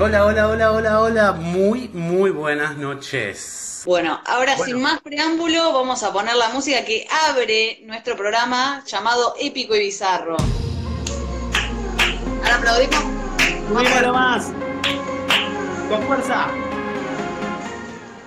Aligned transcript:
Hola, 0.00 0.24
hola, 0.24 0.48
hola, 0.48 0.72
hola, 0.72 1.00
hola. 1.00 1.32
Muy, 1.32 1.88
muy 1.88 2.30
buenas 2.30 2.76
noches. 2.76 3.82
Bueno, 3.84 4.20
ahora 4.26 4.54
Bueno. 4.56 4.72
sin 4.72 4.82
más 4.82 5.00
preámbulo, 5.00 5.72
vamos 5.72 6.02
a 6.02 6.12
poner 6.12 6.34
la 6.36 6.48
música 6.50 6.84
que 6.84 7.06
abre 7.28 7.80
nuestro 7.84 8.16
programa 8.16 8.82
llamado 8.86 9.34
Épico 9.40 9.74
y 9.74 9.80
Bizarro. 9.80 10.36
Ahora 12.42 12.56
aplaudimos. 12.56 13.02
Subímelo 13.68 14.12
más. 14.12 14.52
Con 15.88 16.02
fuerza. 16.06 16.46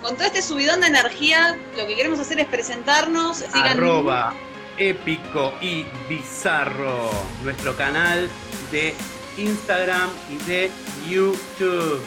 Con 0.01 0.15
todo 0.15 0.25
este 0.25 0.41
subidón 0.41 0.81
de 0.81 0.87
energía, 0.87 1.57
lo 1.77 1.87
que 1.87 1.95
queremos 1.95 2.19
hacer 2.19 2.39
es 2.39 2.47
presentarnos. 2.47 3.43
Sigan- 3.43 3.77
Arroba 3.77 4.33
épico 4.77 5.53
y 5.61 5.85
bizarro. 6.09 7.11
Nuestro 7.43 7.75
canal 7.77 8.29
de 8.71 8.95
Instagram 9.37 10.09
y 10.29 10.37
de 10.49 10.71
YouTube. 11.09 12.01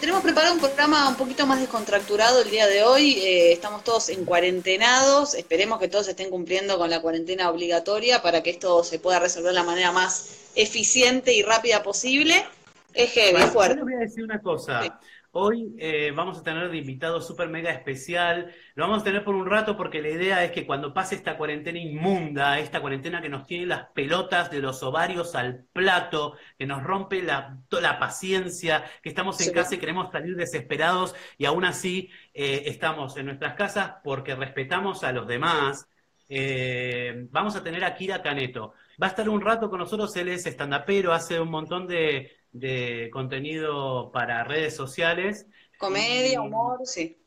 Tenemos 0.00 0.22
preparado 0.22 0.54
un 0.54 0.60
programa 0.60 1.08
un 1.08 1.14
poquito 1.14 1.46
más 1.46 1.60
descontracturado 1.60 2.42
el 2.42 2.50
día 2.50 2.66
de 2.66 2.82
hoy. 2.82 3.20
Eh, 3.20 3.52
estamos 3.52 3.84
todos 3.84 4.08
en 4.08 4.24
cuarentenados. 4.24 5.34
Esperemos 5.34 5.78
que 5.78 5.86
todos 5.86 6.08
estén 6.08 6.28
cumpliendo 6.28 6.76
con 6.76 6.90
la 6.90 7.00
cuarentena 7.00 7.48
obligatoria 7.48 8.20
para 8.20 8.42
que 8.42 8.50
esto 8.50 8.82
se 8.82 8.98
pueda 8.98 9.20
resolver 9.20 9.50
de 9.50 9.54
la 9.54 9.62
manera 9.62 9.92
más 9.92 10.50
eficiente 10.56 11.34
y 11.34 11.42
rápida 11.42 11.84
posible. 11.84 12.44
Es 12.94 13.12
heavy, 13.12 13.36
es 13.36 13.46
yo 13.46 13.52
fuerte. 13.52 13.76
les 13.76 13.84
voy 13.84 13.94
a 13.94 13.98
decir 13.98 14.24
una 14.24 14.42
cosa. 14.42 14.82
Sí. 14.82 14.90
Hoy 15.34 15.74
eh, 15.78 16.12
vamos 16.14 16.38
a 16.38 16.42
tener 16.42 16.70
de 16.70 16.76
invitado 16.76 17.20
súper 17.22 17.48
mega 17.48 17.70
especial. 17.70 18.52
Lo 18.74 18.84
vamos 18.84 19.00
a 19.00 19.04
tener 19.04 19.24
por 19.24 19.34
un 19.34 19.46
rato 19.46 19.76
porque 19.78 20.02
la 20.02 20.10
idea 20.10 20.44
es 20.44 20.52
que 20.52 20.66
cuando 20.66 20.92
pase 20.92 21.14
esta 21.14 21.38
cuarentena 21.38 21.78
inmunda, 21.78 22.58
esta 22.58 22.82
cuarentena 22.82 23.22
que 23.22 23.30
nos 23.30 23.46
tiene 23.46 23.64
las 23.66 23.86
pelotas 23.94 24.50
de 24.50 24.60
los 24.60 24.82
ovarios 24.82 25.34
al 25.34 25.64
plato, 25.72 26.36
que 26.58 26.66
nos 26.66 26.82
rompe 26.82 27.22
la, 27.22 27.58
la 27.70 27.98
paciencia, 27.98 28.84
que 29.02 29.08
estamos 29.08 29.40
en 29.40 29.48
Sí. 29.48 29.52
casa 29.52 29.74
y 29.74 29.78
queremos 29.78 30.10
salir 30.12 30.36
desesperados 30.36 31.14
y 31.38 31.46
aún 31.46 31.64
así 31.64 32.10
eh, 32.34 32.64
estamos 32.66 33.16
en 33.16 33.24
nuestras 33.26 33.54
casas 33.54 33.94
porque 34.04 34.34
respetamos 34.34 35.02
a 35.02 35.12
los 35.12 35.26
demás. 35.26 35.88
eh, 36.28 37.26
vamos 37.30 37.56
a 37.56 37.62
tener 37.62 37.84
a 37.84 37.94
Kira 37.94 38.22
Caneto. 38.22 38.74
Va 39.02 39.06
a 39.06 39.10
estar 39.10 39.28
un 39.28 39.40
rato 39.40 39.68
con 39.70 39.78
nosotros, 39.80 40.14
él 40.16 40.28
es 40.28 40.46
estandapero, 40.46 41.12
hace 41.12 41.40
un 41.40 41.50
montón 41.50 41.86
de, 41.86 42.32
de 42.52 43.10
contenido 43.12 44.10
para 44.12 44.44
redes 44.44 44.76
sociales. 44.76 45.46
Comedia, 45.78 46.40
humor, 46.40 46.80
sí. 46.84 47.18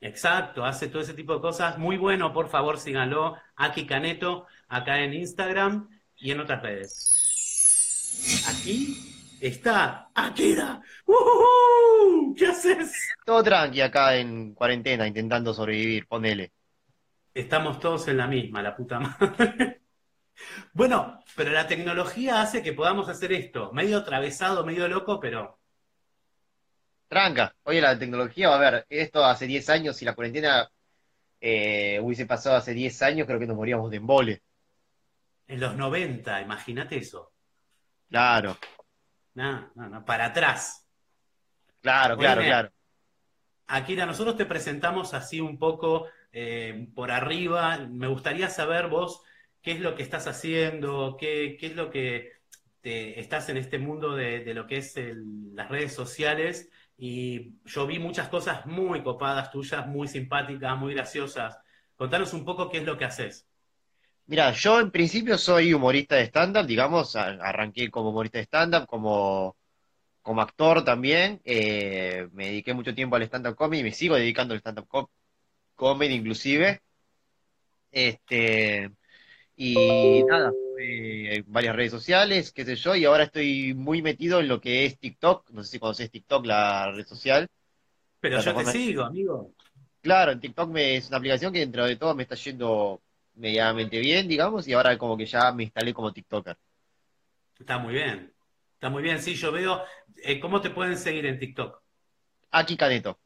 Exacto, 0.00 0.64
hace 0.64 0.88
todo 0.88 1.02
ese 1.02 1.14
tipo 1.14 1.34
de 1.34 1.40
cosas. 1.40 1.78
Muy 1.78 1.96
bueno, 1.96 2.32
por 2.32 2.48
favor, 2.48 2.78
síganlo. 2.78 3.36
Aki 3.56 3.86
Caneto, 3.86 4.46
acá 4.68 5.00
en 5.00 5.14
Instagram 5.14 5.88
y 6.16 6.30
en 6.30 6.40
otras 6.40 6.62
redes. 6.62 8.44
Aquí 8.48 9.36
está 9.40 10.10
Akira. 10.14 10.80
¡Uhú! 11.06 12.34
¿Qué 12.36 12.46
haces? 12.46 12.92
Todo 13.24 13.42
tranqui 13.42 13.80
acá 13.80 14.16
en 14.16 14.54
cuarentena, 14.54 15.06
intentando 15.06 15.52
sobrevivir, 15.52 16.06
ponele. 16.06 16.52
Estamos 17.34 17.78
todos 17.80 18.08
en 18.08 18.16
la 18.16 18.26
misma, 18.26 18.62
la 18.62 18.76
puta 18.76 19.00
madre. 19.00 19.82
Bueno, 20.72 21.18
pero 21.36 21.50
la 21.52 21.66
tecnología 21.66 22.40
hace 22.42 22.62
que 22.62 22.72
podamos 22.72 23.08
hacer 23.10 23.32
esto. 23.32 23.70
Medio 23.72 23.98
atravesado, 23.98 24.64
medio 24.64 24.88
loco, 24.88 25.20
pero 25.20 25.58
Tranca, 27.08 27.54
oye, 27.64 27.80
la 27.80 27.98
tecnología, 27.98 28.54
a 28.54 28.58
ver, 28.58 28.86
esto 28.90 29.24
hace 29.24 29.46
10 29.46 29.68
años, 29.70 29.96
si 29.96 30.04
la 30.04 30.14
cuarentena 30.14 30.70
eh, 31.40 32.00
hubiese 32.02 32.26
pasado 32.26 32.56
hace 32.56 32.74
10 32.74 33.00
años, 33.02 33.26
creo 33.26 33.38
que 33.40 33.46
nos 33.46 33.56
moríamos 33.56 33.90
de 33.90 33.98
embole. 33.98 34.42
en 35.48 35.58
los 35.58 35.74
90, 35.74 36.40
imagínate 36.42 36.96
eso. 36.98 37.32
Claro, 38.10 38.58
No, 39.34 39.70
no, 39.74 39.88
no, 39.88 40.04
para 40.04 40.26
atrás. 40.26 40.86
claro, 41.80 42.16
claro, 42.16 42.44
claro. 42.44 42.70
Akira, 43.66 44.06
nosotros 44.06 44.36
te 44.36 44.46
presentamos 44.46 45.12
así 45.14 45.40
un 45.40 45.58
poco 45.58 46.06
eh, 46.32 46.88
por 46.94 47.10
arriba. 47.10 47.78
Me 47.78 48.06
gustaría 48.06 48.48
saber 48.48 48.88
vos 48.88 49.22
qué 49.62 49.72
es 49.72 49.80
lo 49.80 49.94
que 49.94 50.02
estás 50.02 50.26
haciendo, 50.26 51.16
qué, 51.18 51.56
qué 51.58 51.66
es 51.68 51.76
lo 51.76 51.90
que 51.90 52.32
estás 52.82 53.48
en 53.48 53.56
este 53.58 53.78
mundo 53.78 54.14
de, 54.16 54.40
de 54.44 54.54
lo 54.54 54.66
que 54.66 54.78
es 54.78 54.94
las 55.54 55.68
redes 55.68 55.92
sociales. 55.94 56.70
Y 56.96 57.54
yo 57.64 57.86
vi 57.86 57.98
muchas 57.98 58.28
cosas 58.28 58.66
muy 58.66 59.02
copadas 59.02 59.50
tuyas, 59.50 59.86
muy 59.86 60.08
simpáticas, 60.08 60.78
muy 60.78 60.94
graciosas. 60.94 61.58
Contanos 61.96 62.32
un 62.32 62.44
poco 62.44 62.70
qué 62.70 62.78
es 62.78 62.84
lo 62.84 62.96
que 62.98 63.04
haces. 63.04 63.46
Mira, 64.26 64.52
yo 64.52 64.78
en 64.80 64.90
principio 64.90 65.38
soy 65.38 65.72
humorista 65.72 66.16
de 66.16 66.24
stand-up, 66.26 66.66
digamos, 66.66 67.16
arranqué 67.16 67.90
como 67.90 68.10
humorista 68.10 68.38
de 68.38 68.44
stand-up, 68.44 68.86
como, 68.86 69.56
como 70.22 70.42
actor 70.42 70.84
también, 70.84 71.40
eh, 71.44 72.28
me 72.32 72.46
dediqué 72.46 72.74
mucho 72.74 72.94
tiempo 72.94 73.16
al 73.16 73.22
stand-up 73.24 73.56
comedy, 73.56 73.82
me 73.84 73.92
sigo 73.92 74.16
dedicando 74.16 74.54
al 74.54 74.60
stand-up 74.60 74.88
co- 74.88 75.10
comedy 75.76 76.14
inclusive, 76.14 76.82
este, 77.90 78.90
y 79.60 80.22
nada, 80.24 80.52
eh, 80.80 81.42
varias 81.46 81.74
redes 81.74 81.90
sociales, 81.90 82.52
qué 82.52 82.64
sé 82.64 82.76
yo, 82.76 82.94
y 82.94 83.04
ahora 83.04 83.24
estoy 83.24 83.74
muy 83.74 84.02
metido 84.02 84.38
en 84.40 84.48
lo 84.48 84.60
que 84.60 84.86
es 84.86 84.98
TikTok, 84.98 85.50
no 85.50 85.64
sé 85.64 85.72
si 85.72 85.78
conoces 85.80 86.10
TikTok, 86.10 86.46
la 86.46 86.92
red 86.92 87.04
social. 87.06 87.48
Pero 88.20 88.40
yo 88.40 88.54
te 88.54 88.64
sigo, 88.66 89.02
amigo. 89.02 89.52
Claro, 90.00 90.32
en 90.32 90.40
TikTok 90.40 90.70
me, 90.70 90.96
es 90.96 91.08
una 91.08 91.18
aplicación 91.18 91.52
que 91.52 91.58
dentro 91.58 91.84
de 91.84 91.96
todo 91.96 92.14
me 92.14 92.22
está 92.22 92.36
yendo 92.36 93.00
medianamente 93.34 93.98
bien, 93.98 94.28
digamos, 94.28 94.66
y 94.68 94.72
ahora 94.72 94.96
como 94.96 95.16
que 95.16 95.26
ya 95.26 95.52
me 95.52 95.64
instalé 95.64 95.92
como 95.92 96.12
TikToker. 96.12 96.56
Está 97.58 97.78
muy 97.78 97.94
bien. 97.94 98.32
Está 98.74 98.90
muy 98.90 99.02
bien. 99.02 99.20
Sí, 99.20 99.34
yo 99.34 99.50
veo. 99.50 99.82
eh, 100.22 100.38
¿cómo 100.38 100.60
te 100.60 100.70
pueden 100.70 100.96
seguir 100.96 101.26
en 101.26 101.38
TikTok? 101.38 101.82
Aquí 102.50 102.76
Caneto. 102.76 103.18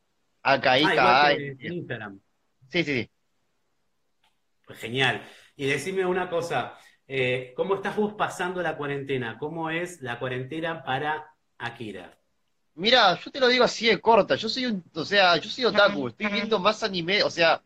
Acá, 0.43 0.73
ahí, 0.73 0.85
Ah, 0.99 1.33
en 1.33 1.73
Instagram. 1.73 2.21
Sí, 2.71 2.85
sí, 2.85 3.03
sí. 3.03 3.11
Pues 4.67 4.79
genial. 4.79 5.23
Y 5.63 5.67
decime 5.67 6.05
una 6.05 6.29
cosa, 6.29 6.77
eh, 7.07 7.53
¿cómo 7.57 7.77
estás 7.77 7.95
vos 7.95 8.15
pasando 8.15 8.61
la 8.63 8.77
cuarentena? 8.77 9.39
¿Cómo 9.39 9.71
es 9.71 10.03
la 10.03 10.19
cuarentena 10.19 10.83
para 10.83 11.37
Akira? 11.57 12.19
Mira, 12.75 13.17
yo 13.21 13.31
te 13.31 13.39
lo 13.39 13.47
digo 13.47 13.63
así 13.63 13.87
de 13.87 14.01
corta, 14.01 14.35
yo 14.35 14.49
soy 14.49 14.67
un, 14.67 14.83
o 14.95 15.05
sea, 15.05 15.37
yo 15.37 15.49
soy 15.49 15.65
otaku, 15.67 16.09
estoy 16.09 16.27
viendo 16.27 16.59
más 16.59 16.83
anime, 16.83 17.23
o 17.23 17.31
sea, 17.31 17.63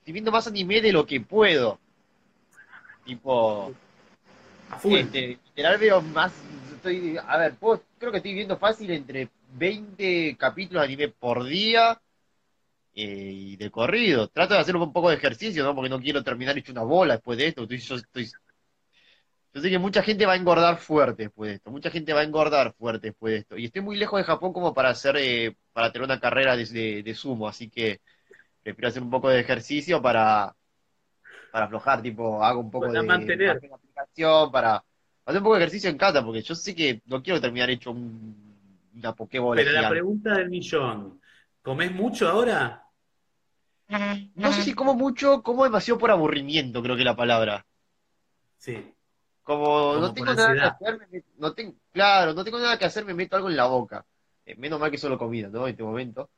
estoy 0.00 0.12
viendo 0.12 0.30
más 0.30 0.46
anime 0.46 0.82
de 0.82 0.92
lo 0.92 1.06
que 1.06 1.22
puedo. 1.22 1.80
Tipo, 3.04 3.72
este, 4.88 5.38
literal 5.44 5.78
veo 5.78 6.00
más, 6.02 6.32
estoy, 6.74 7.16
a 7.24 7.36
ver, 7.38 7.54
puedo- 7.56 7.82
creo 7.98 8.10
que 8.10 8.18
estoy 8.18 8.34
viendo 8.34 8.56
fácil 8.58 8.90
entre 8.90 9.28
20 9.54 10.36
capítulos 10.38 10.82
de 10.82 10.86
anime 10.86 11.08
por 11.08 11.44
día 11.44 12.00
eh, 12.98 13.32
y 13.32 13.56
de 13.56 13.70
corrido. 13.70 14.28
Trato 14.28 14.54
de 14.54 14.60
hacer 14.60 14.76
un 14.76 14.92
poco 14.92 15.10
de 15.10 15.16
ejercicio, 15.16 15.64
¿no? 15.64 15.74
Porque 15.74 15.90
no 15.90 16.00
quiero 16.00 16.22
terminar 16.24 16.58
hecho 16.58 16.72
una 16.72 16.82
bola 16.84 17.14
después 17.14 17.38
de 17.38 17.48
esto. 17.48 17.62
Estoy- 17.64 17.78
yo 17.80 17.96
estoy, 17.96 18.30
yo 19.54 19.60
sé 19.62 19.70
que 19.70 19.78
mucha 19.78 20.02
gente 20.02 20.26
va 20.26 20.34
a 20.34 20.36
engordar 20.36 20.78
fuerte 20.78 21.24
después 21.24 21.48
de 21.50 21.54
esto. 21.56 21.70
Mucha 21.70 21.90
gente 21.90 22.12
va 22.12 22.20
a 22.20 22.24
engordar 22.24 22.74
fuerte 22.74 23.08
después 23.08 23.32
de 23.32 23.38
esto. 23.40 23.56
Y 23.58 23.66
estoy 23.66 23.82
muy 23.82 23.96
lejos 23.96 24.18
de 24.20 24.24
Japón 24.24 24.52
como 24.52 24.74
para 24.74 24.90
hacer, 24.90 25.16
eh, 25.18 25.56
para 25.72 25.90
tener 25.92 26.04
una 26.06 26.20
carrera 26.20 26.56
de, 26.56 26.64
de- 26.66 27.02
de 27.02 27.14
sumo, 27.14 27.48
así 27.48 27.68
que 27.70 28.00
prefiero 28.62 28.88
hacer 28.88 29.02
un 29.02 29.10
poco 29.10 29.30
de 29.30 29.40
ejercicio 29.40 30.02
para, 30.02 30.56
para 31.50 31.66
aflojar, 31.66 32.02
tipo, 32.02 32.42
hago 32.44 32.60
un 32.60 32.70
poco 32.70 32.92
Para 32.92 33.02
de 33.02 33.08
mantener. 33.08 33.60
aplicación, 33.74 34.52
para 34.52 34.76
hacer 35.26 35.38
un 35.40 35.44
poco 35.44 35.56
de 35.56 35.62
ejercicio 35.62 35.90
en 35.90 35.98
casa, 35.98 36.24
porque 36.24 36.42
yo 36.42 36.54
sé 36.54 36.74
que 36.74 37.02
no 37.06 37.22
quiero 37.22 37.40
terminar 37.40 37.70
hecho 37.70 37.90
un- 37.92 38.56
una 38.94 39.14
pokebola 39.14 39.62
Pero 39.62 39.72
la 39.72 39.86
pregunta 39.88 40.34
del 40.34 40.48
millón, 40.50 41.20
¿comés 41.62 41.92
mucho 41.92 42.28
ahora? 42.28 42.87
No 44.34 44.52
sé 44.52 44.62
si 44.62 44.74
como 44.74 44.94
mucho, 44.94 45.42
como 45.42 45.64
demasiado 45.64 45.98
por 45.98 46.10
aburrimiento, 46.10 46.82
creo 46.82 46.94
que 46.96 47.02
es 47.02 47.06
la 47.06 47.16
palabra. 47.16 47.66
Sí. 48.58 48.94
Como 49.42 49.66
Como 49.66 50.00
no 50.00 50.12
tengo 50.12 50.34
nada 50.34 50.54
que 50.54 50.66
hacer, 50.66 50.98
me 50.98 51.06
met- 51.08 51.24
no 51.38 51.54
tengo, 51.54 51.74
claro, 51.92 52.34
no 52.34 52.44
tengo 52.44 52.58
nada 52.58 52.78
que 52.78 52.84
hacer, 52.84 53.04
me 53.04 53.14
meto 53.14 53.36
algo 53.36 53.48
en 53.48 53.56
la 53.56 53.66
boca. 53.66 54.04
Eh, 54.44 54.54
menos 54.56 54.78
mal 54.78 54.90
que 54.90 54.98
solo 54.98 55.18
comida, 55.18 55.48
¿no? 55.48 55.66
En 55.66 55.70
este 55.70 55.82
momento. 55.82 56.30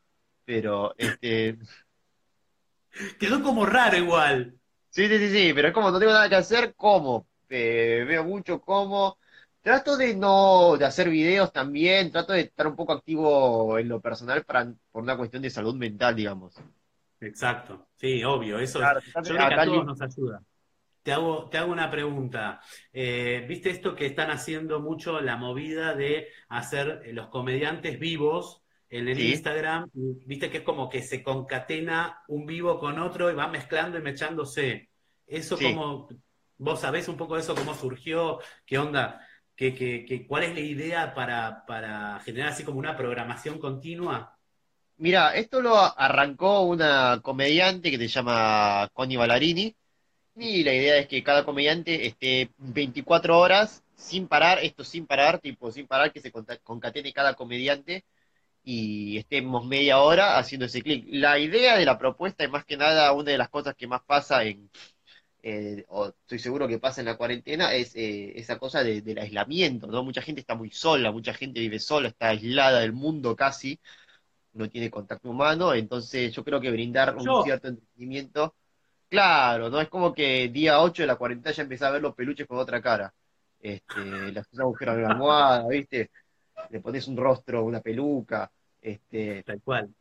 Pero, 0.45 0.95
este, 0.97 1.59
Quedó 3.19 3.43
como 3.43 3.67
raro 3.67 3.97
igual. 3.97 4.55
sí, 4.91 5.09
sí, 5.09 5.19
sí, 5.19 5.31
sí, 5.31 5.53
pero 5.55 5.69
es 5.69 5.75
como 5.75 5.91
no 5.91 5.99
tengo 5.99 6.13
nada 6.13 6.29
que 6.29 6.37
hacer, 6.37 6.75
como. 6.75 7.27
Eh, 7.49 8.05
veo 8.07 8.25
mucho, 8.25 8.61
como. 8.61 9.19
Trato 9.63 9.97
de 9.97 10.15
no, 10.17 10.77
de 10.79 10.87
hacer 10.87 11.11
videos 11.11 11.53
también, 11.53 12.11
trato 12.11 12.33
de 12.33 12.41
estar 12.43 12.67
un 12.67 12.77
poco 12.77 12.93
activo 12.95 13.79
en 13.79 13.89
lo 13.89 14.01
personal 14.01 14.43
para, 14.45 14.73
por 14.91 15.03
una 15.03 15.17
cuestión 15.19 15.43
de 15.43 15.51
salud 15.51 15.75
mental, 15.75 16.17
digamos. 16.17 16.55
Exacto. 17.21 17.89
Sí, 17.97 18.25
obvio. 18.25 18.59
Eso 18.59 18.79
Claro, 18.79 19.01
yo 19.01 19.23
creo 19.23 19.49
que 19.49 19.55
a 19.55 19.65
todos 19.65 19.87
nos 19.87 20.01
ayuda. 20.01 20.43
Te 21.03 21.13
hago, 21.13 21.49
te 21.49 21.59
hago 21.59 21.73
una 21.73 21.91
pregunta. 21.91 22.61
Eh, 22.93 23.45
¿viste 23.49 23.71
esto 23.71 23.95
que 23.95 24.07
están 24.07 24.31
haciendo 24.31 24.81
mucho 24.81 25.21
la 25.21 25.37
movida 25.37 25.95
de 25.95 26.29
hacer 26.49 27.03
eh, 27.05 27.13
los 27.13 27.29
comediantes 27.29 27.99
vivos 27.99 28.63
en 28.91 29.09
el 29.09 29.17
Sí. 29.17 29.33
Instagram? 29.33 29.89
Viste 29.95 30.51
que 30.51 30.59
es 30.59 30.63
como 30.63 30.91
que 30.91 31.03
se 31.03 31.23
concatena 31.23 32.23
un 32.29 32.45
vivo 32.45 32.79
con 32.79 32.99
otro 32.99 33.31
y 33.31 33.35
va 33.35 33.49
mezclando 33.49 33.99
y 33.99 34.03
mechándose. 34.03 34.91
Eso 35.27 35.57
Sí. 35.57 35.65
como, 35.65 36.09
vos 36.59 36.81
sabés 36.81 37.09
un 37.09 37.17
poco 37.17 37.37
de 37.37 37.41
eso, 37.41 37.55
cómo 37.55 37.75
surgió, 37.75 38.39
qué 38.67 38.79
onda, 38.79 39.27
que, 39.57 40.25
¿Cuál 40.27 40.45
es 40.45 40.55
la 40.55 40.61
idea 40.61 41.15
para, 41.15 41.65
para 41.67 42.19
generar 42.21 42.49
así 42.51 42.65
como 42.65 42.79
una 42.79 42.97
programación 42.97 43.59
continua? 43.59 44.39
Mira, 45.01 45.35
esto 45.35 45.63
lo 45.63 45.77
arrancó 45.77 46.61
una 46.61 47.21
comediante 47.23 47.91
que 47.91 47.97
se 47.97 48.07
llama 48.09 48.91
Connie 48.93 49.17
Ballarini, 49.17 49.75
y 50.37 50.65
la 50.65 50.75
idea 50.75 50.99
es 50.99 51.09
que 51.09 51.23
cada 51.23 51.45
comediante 51.45 52.07
esté 52.07 52.51
24 52.59 53.39
horas 53.39 53.83
sin 53.95 54.29
parar, 54.29 54.59
esto 54.63 54.85
sin 54.85 55.07
parar, 55.07 55.41
tipo 55.41 55.73
sin 55.73 55.87
parar, 55.87 56.13
que 56.13 56.21
se 56.21 56.33
concatene 56.33 57.13
cada 57.15 57.35
comediante 57.35 58.05
y 58.65 59.19
estemos 59.19 59.67
media 59.67 60.01
hora 60.01 60.39
haciendo 60.39 60.67
ese 60.67 60.83
clic. 60.83 61.07
La 61.11 61.39
idea 61.39 61.79
de 61.79 61.87
la 61.87 61.99
propuesta 61.99 62.45
es 62.45 62.51
más 62.51 62.65
que 62.67 62.77
nada 62.77 63.13
una 63.13 63.33
de 63.33 63.39
las 63.39 63.51
cosas 63.51 63.75
que 63.77 63.87
más 63.87 64.03
pasa 64.03 64.45
en, 64.45 64.71
eh, 65.43 65.85
o 65.89 66.09
estoy 66.09 66.39
seguro 66.39 66.69
que 66.69 66.79
pasa 66.79 67.01
en 67.01 67.07
la 67.07 67.17
cuarentena, 67.17 67.75
es 67.75 67.95
eh, 67.97 68.33
esa 68.39 68.59
cosa 68.59 68.85
del 68.85 69.19
aislamiento, 69.19 69.87
¿no? 69.89 70.05
Mucha 70.05 70.23
gente 70.23 70.41
está 70.43 70.55
muy 70.55 70.71
sola, 70.71 71.13
mucha 71.13 71.35
gente 71.35 71.61
vive 71.61 71.79
sola, 71.81 72.09
está 72.09 72.29
aislada 72.31 72.81
del 72.81 72.93
mundo 72.93 73.37
casi, 73.37 73.81
no 74.53 74.69
tiene 74.69 74.91
contacto 74.91 75.31
humano, 75.31 75.75
entonces 75.75 76.33
yo 76.33 76.45
creo 76.45 76.61
que 76.61 76.71
brindar 76.71 77.17
un 77.17 77.45
cierto 77.45 77.69
entretenimiento, 77.69 78.55
claro, 79.09 79.71
¿no? 79.71 79.81
Es 79.81 79.89
como 79.89 80.13
que 80.13 80.49
día 80.49 80.81
8 80.81 81.03
de 81.03 81.07
la 81.07 81.17
cuarentena 81.17 81.55
ya 81.55 81.63
empezás 81.63 81.89
a 81.89 81.93
ver 81.93 82.03
los 82.03 82.15
peluches 82.15 82.47
con 82.47 82.59
otra 82.59 82.81
cara, 82.83 83.13
este, 83.61 84.33
las 84.33 84.47
agujeros 84.59 84.97
de 84.97 85.03
la 85.03 85.11
almohada, 85.11 85.69
¿viste? 85.69 86.11
Le 86.71 86.81
pones 86.81 87.07
un 87.09 87.17
rostro, 87.17 87.65
una 87.65 87.81
peluca, 87.81 88.51
este... 88.81 89.43
Tal 89.43 89.61
cual. 89.63 89.95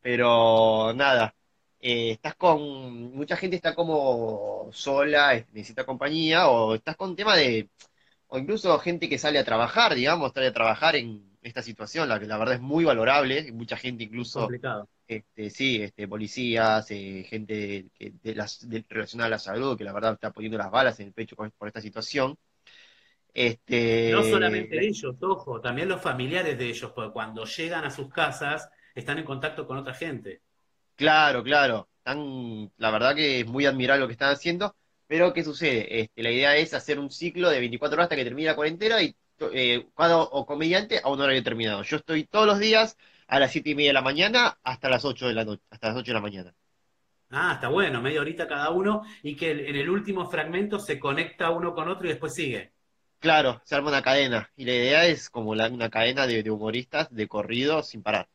Pero 0.00 0.92
nada, 0.94 1.34
eh, 1.80 2.12
estás 2.12 2.34
con, 2.36 3.14
mucha 3.14 3.36
gente 3.36 3.56
está 3.56 3.74
como 3.74 4.70
sola, 4.72 5.34
necesita 5.52 5.84
compañía, 5.84 6.48
o 6.48 6.74
estás 6.74 6.96
con 6.96 7.16
tema 7.16 7.36
de, 7.36 7.68
o 8.28 8.38
incluso 8.38 8.78
gente 8.78 9.08
que 9.08 9.18
sale 9.18 9.38
a 9.38 9.44
trabajar, 9.44 9.94
digamos, 9.94 10.32
sale 10.32 10.48
a 10.48 10.52
trabajar 10.52 10.96
en 10.96 11.31
esta 11.42 11.62
situación, 11.62 12.08
la 12.08 12.20
que 12.20 12.26
la 12.26 12.38
verdad 12.38 12.54
es 12.54 12.60
muy 12.60 12.84
valorable, 12.84 13.50
mucha 13.52 13.76
gente 13.76 14.04
incluso, 14.04 14.48
este, 15.06 15.50
sí, 15.50 15.82
este, 15.82 16.06
policías, 16.06 16.88
eh, 16.90 17.26
gente 17.28 17.88
que, 17.94 18.12
de 18.22 18.34
las, 18.34 18.66
relacionada 18.88 19.26
a 19.26 19.30
la 19.30 19.38
salud, 19.38 19.76
que 19.76 19.84
la 19.84 19.92
verdad 19.92 20.14
está 20.14 20.30
poniendo 20.30 20.56
las 20.56 20.70
balas 20.70 21.00
en 21.00 21.08
el 21.08 21.12
pecho 21.12 21.34
por, 21.36 21.50
esta 21.66 21.80
situación. 21.80 22.36
Este, 23.34 24.12
no 24.12 24.22
solamente 24.22 24.86
ellos, 24.86 25.16
ojo, 25.20 25.60
también 25.60 25.88
los 25.88 26.00
familiares 26.00 26.56
de 26.56 26.66
ellos, 26.66 26.92
porque 26.94 27.12
cuando 27.12 27.44
llegan 27.44 27.84
a 27.84 27.90
sus 27.90 28.08
casas 28.08 28.68
están 28.94 29.18
en 29.18 29.24
contacto 29.24 29.66
con 29.66 29.78
otra 29.78 29.94
gente. 29.94 30.42
Claro, 30.94 31.42
claro. 31.42 31.88
la 32.04 32.90
verdad 32.90 33.16
que 33.16 33.40
es 33.40 33.46
muy 33.46 33.66
admirable 33.66 34.00
lo 34.00 34.06
que 34.06 34.12
están 34.12 34.32
haciendo. 34.32 34.76
Pero, 35.06 35.32
¿qué 35.32 35.44
sucede? 35.44 36.00
Este, 36.00 36.22
la 36.22 36.30
idea 36.30 36.56
es 36.56 36.72
hacer 36.72 36.98
un 36.98 37.10
ciclo 37.10 37.50
de 37.50 37.58
24 37.58 37.96
horas 37.96 38.04
hasta 38.04 38.16
que 38.16 38.24
termine 38.24 38.48
la 38.48 38.56
cuarentena 38.56 39.02
y 39.02 39.14
eh, 39.52 39.86
o 39.96 40.46
comediante 40.46 41.00
a 41.02 41.08
un 41.08 41.20
horario 41.20 41.40
determinado. 41.40 41.82
Yo 41.82 41.96
estoy 41.96 42.24
todos 42.24 42.46
los 42.46 42.58
días 42.58 42.96
a 43.26 43.38
las 43.38 43.52
7 43.52 43.70
y 43.70 43.74
media 43.74 43.90
de 43.90 43.94
la 43.94 44.02
mañana 44.02 44.58
hasta 44.62 44.88
las 44.88 45.04
8 45.04 45.26
de 45.26 45.34
la 45.34 45.44
noche, 45.44 45.62
hasta 45.70 45.88
las 45.88 45.96
8 45.96 46.10
de 46.10 46.14
la 46.14 46.20
mañana. 46.20 46.54
Ah, 47.30 47.52
está 47.54 47.68
bueno, 47.68 48.02
media 48.02 48.20
horita 48.20 48.46
cada 48.46 48.70
uno 48.70 49.02
y 49.22 49.34
que 49.34 49.50
en 49.50 49.76
el 49.76 49.88
último 49.88 50.28
fragmento 50.30 50.78
se 50.78 50.98
conecta 50.98 51.50
uno 51.50 51.74
con 51.74 51.88
otro 51.88 52.06
y 52.06 52.10
después 52.10 52.34
sigue. 52.34 52.72
Claro, 53.20 53.62
se 53.64 53.74
arma 53.74 53.88
una 53.88 54.02
cadena 54.02 54.50
y 54.56 54.64
la 54.64 54.72
idea 54.72 55.06
es 55.06 55.30
como 55.30 55.50
una 55.50 55.90
cadena 55.90 56.26
de 56.26 56.50
humoristas 56.50 57.08
de 57.10 57.28
corrido 57.28 57.82
sin 57.82 58.02
parar. 58.02 58.28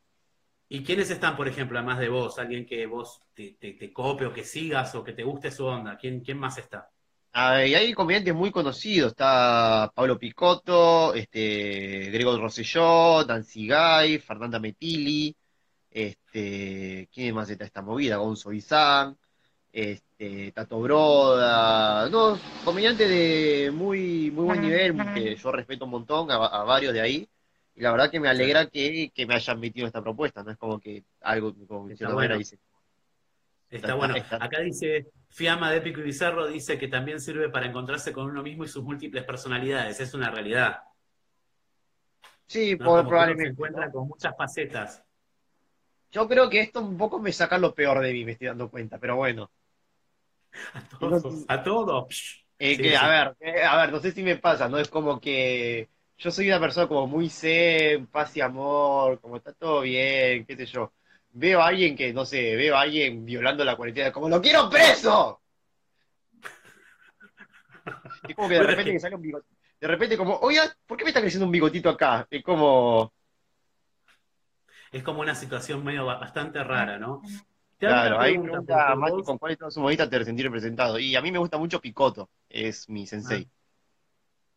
¿Y 0.69 0.83
quiénes 0.83 1.09
están, 1.09 1.38
por 1.38 1.48
ejemplo, 1.48 1.77
además 1.77 2.00
de 2.00 2.09
vos? 2.09 2.39
¿Alguien 2.39 2.65
que 2.65 2.86
vos 2.88 3.21
te, 3.33 3.57
te, 3.59 3.94
cope 3.94 4.25
o 4.25 4.33
que 4.33 4.44
sigas 4.44 4.94
o 4.95 5.04
que 5.04 5.13
te 5.13 5.24
guste 5.24 5.50
su 5.50 5.65
onda? 5.65 5.98
¿Quién, 5.98 6.19
quién 6.19 6.38
más 6.38 6.57
está? 6.57 6.89
Y 7.38 7.75
hay 7.75 7.94
comediantes 7.94 8.34
muy 8.34 8.51
conocidos. 8.51 9.12
Está 9.12 9.92
Pablo 9.94 10.18
Picotto, 10.18 11.13
este, 11.13 12.10
Gregor 12.12 12.39
Rosselló, 12.42 13.24
Nancy 13.25 13.68
Guy, 13.68 14.18
Fernanda 14.19 14.60
Metilli, 14.60 15.36
este, 15.92 17.07
¿quién 17.13 17.36
más 17.36 17.50
está 17.50 17.66
esta 17.66 17.84
movida? 17.84 18.18
Gonzo 18.18 18.51
Izán, 18.51 19.18
este, 19.72 20.51
Tato 20.51 20.80
Broda, 20.80 22.10
no, 22.10 22.39
comediantes 22.66 23.07
de 23.07 23.72
muy, 23.72 24.31
muy 24.31 24.45
buen 24.45 24.62
nivel, 24.62 24.95
que 25.13 25.36
yo 25.36 25.51
respeto 25.51 25.86
un 25.86 25.92
montón 25.92 26.31
a 26.31 26.38
varios 26.38 26.94
de 26.94 27.01
ahí. 27.01 27.30
Y 27.75 27.81
la 27.81 27.92
verdad 27.92 28.10
que 28.10 28.19
me 28.19 28.28
alegra 28.28 28.66
que, 28.66 29.12
me 29.28 29.36
hayan 29.36 29.60
metido 29.60 29.86
esta 29.86 30.01
propuesta, 30.01 30.42
no 30.42 30.50
es 30.50 30.57
como 30.57 30.80
que 30.80 31.04
algo 31.22 31.54
como 31.68 31.88
Está 31.88 32.12
bueno. 32.12 32.36
dice. 32.36 32.57
Está, 33.69 33.94
bueno. 33.96 34.16
Acá 34.31 34.62
dice, 34.62 35.08
Fiamma 35.30 35.72
de 35.72 35.78
Épico 35.78 36.00
y 36.00 36.04
Bizarro 36.04 36.48
dice 36.48 36.78
que 36.78 36.88
también 36.88 37.19
sirve 37.19 37.50
para 37.50 37.68
encontrarse 37.68 38.14
con 38.14 38.30
uno 38.30 38.44
mismo 38.44 38.64
y 38.64 38.68
sus 38.68 38.84
múltiples 38.84 39.24
personalidades. 39.24 40.00
Es 40.00 40.14
una 40.14 40.30
realidad. 40.30 40.80
Sí, 42.48 42.75
probablemente. 42.75 43.44
Se 43.44 43.50
encuentra 43.50 43.92
con 43.92 44.08
muchas 44.08 44.36
facetas. 44.38 45.04
Yo 46.12 46.28
creo 46.28 46.50
que 46.50 46.62
esto 46.62 46.81
un 46.81 46.98
poco 46.98 47.19
me 47.19 47.34
saca 47.34 47.58
lo 47.58 47.75
peor 47.75 48.00
de 48.00 48.14
mí, 48.14 48.24
me 48.24 48.31
estoy 48.31 48.48
dando 48.48 48.69
cuenta, 48.69 48.98
pero 48.98 49.18
bueno. 49.18 49.52
A 50.74 50.81
todos, 50.98 51.46
a 51.48 51.64
todos. 51.64 52.46
que, 52.58 52.98
A 52.98 53.08
ver, 53.08 53.36
eh, 53.42 53.64
a 53.64 53.78
ver, 53.78 53.92
no 53.92 54.00
sé 54.00 54.12
si 54.12 54.24
me 54.24 54.38
pasa, 54.38 54.68
¿no? 54.68 54.80
Es 54.80 54.88
como 54.88 55.19
que 55.19 55.88
yo 56.18 56.31
soy 56.31 56.48
una 56.48 56.60
persona 56.60 56.88
como 56.88 57.06
muy 57.06 57.30
zen, 57.30 58.08
paz 58.08 58.36
y 58.38 58.42
amor, 58.42 59.19
como 59.19 59.38
está 59.38 59.54
todo 59.54 59.81
bien, 59.81 60.46
qué 60.46 60.56
sé 60.56 60.66
yo. 60.66 60.94
Veo 61.31 61.62
a 61.62 61.68
alguien 61.68 61.95
que, 61.95 62.13
no 62.13 62.25
sé, 62.25 62.56
veo 62.56 62.75
a 62.75 62.81
alguien 62.81 63.25
violando 63.25 63.63
la 63.63 63.75
cuarentena, 63.75 64.12
como 64.12 64.29
lo 64.29 64.41
quiero 64.41 64.69
preso. 64.69 65.41
Es 68.27 68.35
como 68.35 68.50
que 68.50 68.56
de 68.56 68.63
repente 68.63 68.91
que 68.91 69.00
sale 69.00 69.15
un 69.15 69.21
bigotito. 69.21 69.56
De 69.79 69.88
repente 69.88 70.18
como, 70.18 70.38
oye, 70.39 70.59
¿por 70.85 70.97
qué 70.97 71.03
me 71.03 71.12
está 71.12 71.21
creciendo 71.21 71.45
un 71.45 71.51
bigotito 71.51 71.89
acá? 71.89 72.27
Es 72.29 72.44
como... 72.44 73.13
Es 74.91 75.03
como 75.03 75.21
una 75.21 75.35
situación 75.35 75.83
medio 75.83 76.06
bastante 76.06 76.63
rara, 76.63 76.97
¿no? 76.97 77.21
Claro, 77.77 78.19
hay 78.19 78.38
una 78.38 78.51
pregunta, 78.51 78.95
Mati, 78.95 79.21
con 79.21 79.38
cuál 79.38 79.51
es 79.51 79.73
su 79.73 79.80
modista 79.80 80.09
te 80.09 80.25
sentir 80.25 80.45
representado. 80.45 80.97
Y 80.97 81.15
a 81.15 81.21
mí 81.21 81.31
me 81.31 81.38
gusta 81.38 81.57
mucho 81.57 81.80
Picoto, 81.80 82.30
es 82.50 82.89
mi 82.89 83.06
sensei. 83.06 83.47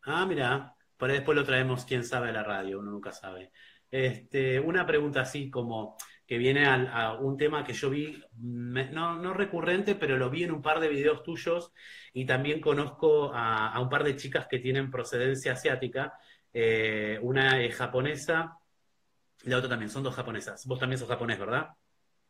Ah, 0.03 0.21
ah 0.21 0.25
mira. 0.25 0.75
Por 1.01 1.11
después 1.11 1.35
lo 1.35 1.43
traemos, 1.43 1.83
quién 1.83 2.03
sabe, 2.03 2.29
a 2.29 2.31
la 2.31 2.43
radio, 2.43 2.77
uno 2.77 2.91
nunca 2.91 3.11
sabe. 3.11 3.51
Este, 3.89 4.59
una 4.59 4.85
pregunta 4.85 5.21
así 5.21 5.49
como 5.49 5.97
que 6.31 6.37
viene 6.37 6.65
a, 6.65 7.15
un 7.19 7.35
tema 7.35 7.61
que 7.65 7.73
yo 7.73 7.89
vi, 7.89 8.23
no, 8.37 9.33
recurrente, 9.33 9.95
pero 9.95 10.15
lo 10.15 10.29
vi 10.29 10.45
en 10.45 10.53
un 10.53 10.61
par 10.61 10.79
de 10.79 10.87
videos 10.87 11.23
tuyos 11.23 11.73
y 12.13 12.25
también 12.25 12.61
conozco 12.61 13.33
a, 13.33 13.77
un 13.81 13.89
par 13.89 14.05
de 14.05 14.15
chicas 14.15 14.47
que 14.49 14.59
tienen 14.59 14.89
procedencia 14.89 15.51
asiática. 15.51 16.13
Eh, 16.53 17.19
una 17.21 17.61
es 17.61 17.75
japonesa, 17.75 18.57
la 19.43 19.57
otra 19.57 19.67
también, 19.67 19.89
son 19.89 20.03
dos 20.03 20.15
japonesas. 20.15 20.65
Vos 20.67 20.79
también 20.79 20.99
sos 20.99 21.09
japonés, 21.09 21.37
¿verdad? 21.37 21.71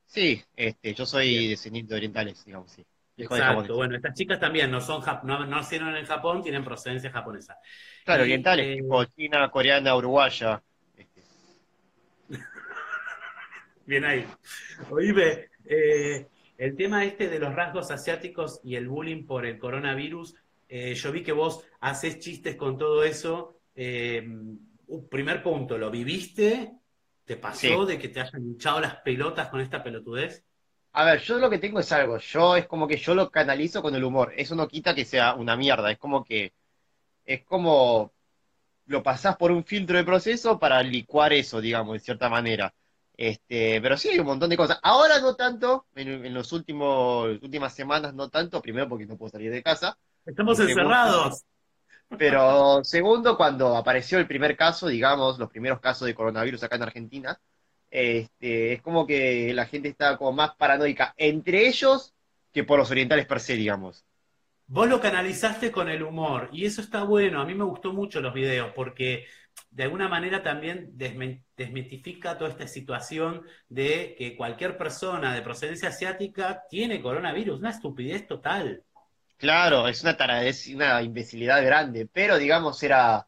Sí, 0.08 0.44
este, 0.56 0.96
yo 0.96 1.06
soy 1.06 1.50
descendiente 1.50 1.94
de 1.94 1.98
orientales, 1.98 2.44
digamos, 2.44 2.72
sí. 2.72 2.84
Exacto, 3.18 3.76
bueno, 3.76 3.98
estas 3.98 4.16
chicas 4.16 4.40
también 4.40 4.72
no 4.72 4.82
son 4.82 5.04
no, 5.26 5.46
nacieron 5.46 5.96
en 5.96 6.08
Japón, 6.08 6.42
tienen 6.42 6.64
procedencia 6.64 7.12
japonesa. 7.12 7.56
Claro, 8.04 8.24
orientales, 8.24 8.66
eh, 8.66 8.82
tipo 8.82 9.06
china, 9.06 9.48
coreana, 9.52 9.96
uruguaya. 9.96 10.60
Este. 10.98 11.22
Bien 13.86 14.06
ahí. 14.06 14.26
Oíme, 14.90 15.50
eh, 15.66 16.28
el 16.58 16.76
tema 16.76 17.04
este 17.06 17.28
de 17.28 17.40
los 17.40 17.54
rasgos 17.54 17.92
asiáticos 17.92 18.60
y 18.64 18.76
el 18.76 18.88
bullying 18.88 19.26
por 19.26 19.46
el 19.46 19.58
coronavirus, 19.58 20.36
eh, 20.70 20.94
yo 20.94 21.12
vi 21.12 21.24
que 21.24 21.32
vos 21.32 21.66
haces 21.80 22.20
chistes 22.20 22.56
con 22.56 22.78
todo 22.78 23.04
eso. 23.04 23.58
primer 25.10 25.44
punto, 25.44 25.78
¿lo 25.78 25.90
viviste? 25.90 26.74
¿Te 27.26 27.38
pasó 27.38 27.86
de 27.86 27.98
que 27.98 28.10
te 28.10 28.20
hayan 28.20 28.44
hinchado 28.44 28.82
las 28.82 28.96
pelotas 28.98 29.48
con 29.48 29.62
esta 29.62 29.84
pelotudez? 29.84 30.44
A 30.94 31.06
ver, 31.06 31.22
yo 31.22 31.38
lo 31.38 31.50
que 31.50 31.60
tengo 31.60 31.80
es 31.80 31.92
algo, 31.94 32.18
yo 32.18 32.58
es 32.58 32.68
como 32.68 32.88
que 32.88 32.98
yo 32.98 33.16
lo 33.16 33.30
canalizo 33.32 33.82
con 33.82 33.96
el 33.96 34.04
humor, 34.04 34.34
eso 34.36 34.56
no 34.56 34.68
quita 34.68 34.94
que 34.94 35.06
sea 35.06 35.36
una 35.36 35.56
mierda, 35.56 35.90
es 35.90 35.98
como 35.98 36.26
que, 36.26 36.52
es 37.26 37.44
como, 37.46 38.12
lo 38.88 39.02
pasás 39.02 39.38
por 39.38 39.52
un 39.52 39.64
filtro 39.64 39.98
de 39.98 40.04
proceso 40.04 40.60
para 40.60 40.84
licuar 40.84 41.32
eso, 41.32 41.62
digamos, 41.62 41.94
de 41.94 42.00
cierta 42.02 42.28
manera. 42.30 42.74
Este, 43.22 43.80
pero 43.84 43.98
sí, 43.98 44.10
hay 44.10 44.18
un 44.18 44.26
montón 44.26 44.50
de 44.50 44.58
cosas. 44.58 44.80
Ahora 44.82 45.20
no 45.20 45.36
tanto, 45.36 45.86
en, 45.94 46.34
los 46.34 46.52
últimos, 46.54 47.28
últimas 47.40 47.72
semanas 47.72 48.16
no 48.16 48.30
tanto, 48.30 48.60
primero 48.64 48.90
porque 48.90 49.06
no 49.06 49.16
puedo 49.16 49.30
salir 49.30 49.52
de 49.52 49.62
casa. 49.62 49.96
Estamos 50.26 50.60
encerrados. 50.60 51.44
Pero 52.18 52.84
segundo, 52.84 53.38
cuando 53.38 53.78
apareció 53.78 54.18
el 54.18 54.26
primer 54.26 54.58
caso, 54.58 54.88
digamos, 54.88 55.38
los 55.38 55.52
primeros 55.52 55.80
casos 55.80 56.08
de 56.08 56.16
coronavirus 56.16 56.64
acá 56.64 56.78
en 56.78 56.82
Argentina, 56.82 57.40
este, 57.92 58.74
es 58.74 58.82
como 58.82 59.06
que 59.06 59.54
la 59.54 59.68
gente 59.68 59.90
está 59.90 60.18
como 60.18 60.32
más 60.32 60.56
paranoica 60.56 61.14
entre 61.16 61.68
ellos 61.68 62.16
que 62.52 62.64
por 62.64 62.80
los 62.80 62.90
orientales 62.90 63.28
per 63.28 63.40
se, 63.40 63.54
digamos. 63.54 64.04
Vos 64.66 64.90
lo 64.90 65.00
canalizaste 65.00 65.72
con 65.72 65.90
el 65.90 66.02
humor 66.02 66.50
y 66.52 66.66
eso 66.66 66.82
está 66.82 67.04
bueno. 67.04 67.40
A 67.40 67.46
mí 67.46 67.54
me 67.54 67.66
gustó 67.66 67.94
mucho 67.94 68.20
los 68.20 68.34
videos 68.34 68.72
porque 68.74 69.28
de 69.72 69.84
alguna 69.84 70.10
manera 70.10 70.44
también 70.44 70.92
desmitifica 70.96 72.38
toda 72.38 72.50
esta 72.50 72.68
situación 72.68 73.44
de 73.70 74.16
que 74.18 74.36
cualquier 74.36 74.78
persona 74.78 75.34
de 75.34 75.42
procedencia 75.42 75.90
asiática 75.90 76.64
tiene 76.70 77.02
coronavirus. 77.02 77.60
Una 77.60 77.70
estupidez 77.72 78.28
total. 78.28 78.84
Claro, 79.38 79.88
es 79.88 80.04
una 80.04 80.16
taradez, 80.16 80.68
una 80.68 81.02
imbecilidad 81.02 81.64
grande, 81.66 82.08
pero 82.12 82.38
digamos 82.38 82.84
era 82.84 83.26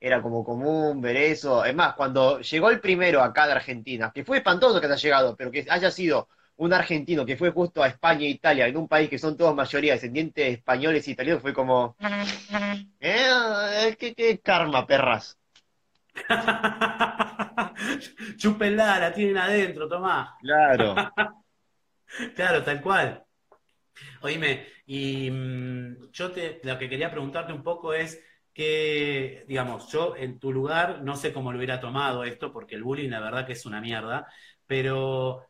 era 0.00 0.20
como 0.20 0.44
común 0.44 1.00
ver 1.00 1.16
eso. 1.16 1.64
Es 1.64 1.74
más, 1.74 1.94
cuando 1.94 2.40
llegó 2.40 2.70
el 2.70 2.80
primero 2.80 3.22
acá 3.22 3.46
de 3.46 3.52
Argentina, 3.52 4.10
que 4.12 4.24
fue 4.24 4.38
espantoso 4.38 4.80
que 4.80 4.86
haya 4.86 4.96
llegado, 4.96 5.36
pero 5.36 5.50
que 5.52 5.64
haya 5.68 5.90
sido 5.92 6.28
un 6.56 6.72
argentino 6.72 7.24
que 7.24 7.36
fue 7.36 7.50
justo 7.50 7.82
a 7.82 7.88
España 7.88 8.22
e 8.26 8.30
Italia, 8.30 8.66
en 8.66 8.76
un 8.76 8.88
país 8.88 9.08
que 9.08 9.18
son 9.18 9.36
todos 9.36 9.54
mayoría 9.54 9.94
descendientes 9.94 10.44
de 10.44 10.52
españoles 10.52 11.06
y 11.06 11.12
italianos, 11.12 11.42
fue 11.42 11.54
como, 11.54 11.96
eh, 13.00 13.96
¿qué, 13.98 14.14
qué 14.14 14.40
karma, 14.40 14.86
perras? 14.86 15.38
Chúpenla, 18.36 18.98
la 18.98 19.12
tienen 19.12 19.38
adentro, 19.38 19.88
tomá. 19.88 20.36
Claro. 20.40 20.94
Claro, 22.36 22.62
tal 22.62 22.82
cual. 22.82 23.24
Oíme, 24.20 24.66
y 24.86 25.30
mm, 25.30 26.10
yo 26.12 26.30
te, 26.30 26.60
lo 26.62 26.78
que 26.78 26.88
quería 26.88 27.10
preguntarte 27.10 27.52
un 27.54 27.62
poco 27.62 27.94
es 27.94 28.22
que, 28.52 29.44
digamos, 29.48 29.90
yo 29.90 30.14
en 30.16 30.38
tu 30.38 30.52
lugar 30.52 31.02
no 31.02 31.16
sé 31.16 31.32
cómo 31.32 31.52
lo 31.52 31.58
hubiera 31.58 31.80
tomado 31.80 32.24
esto, 32.24 32.52
porque 32.52 32.74
el 32.74 32.84
bullying 32.84 33.08
la 33.10 33.20
verdad 33.20 33.46
que 33.46 33.54
es 33.54 33.64
una 33.64 33.80
mierda, 33.80 34.26
pero 34.66 35.48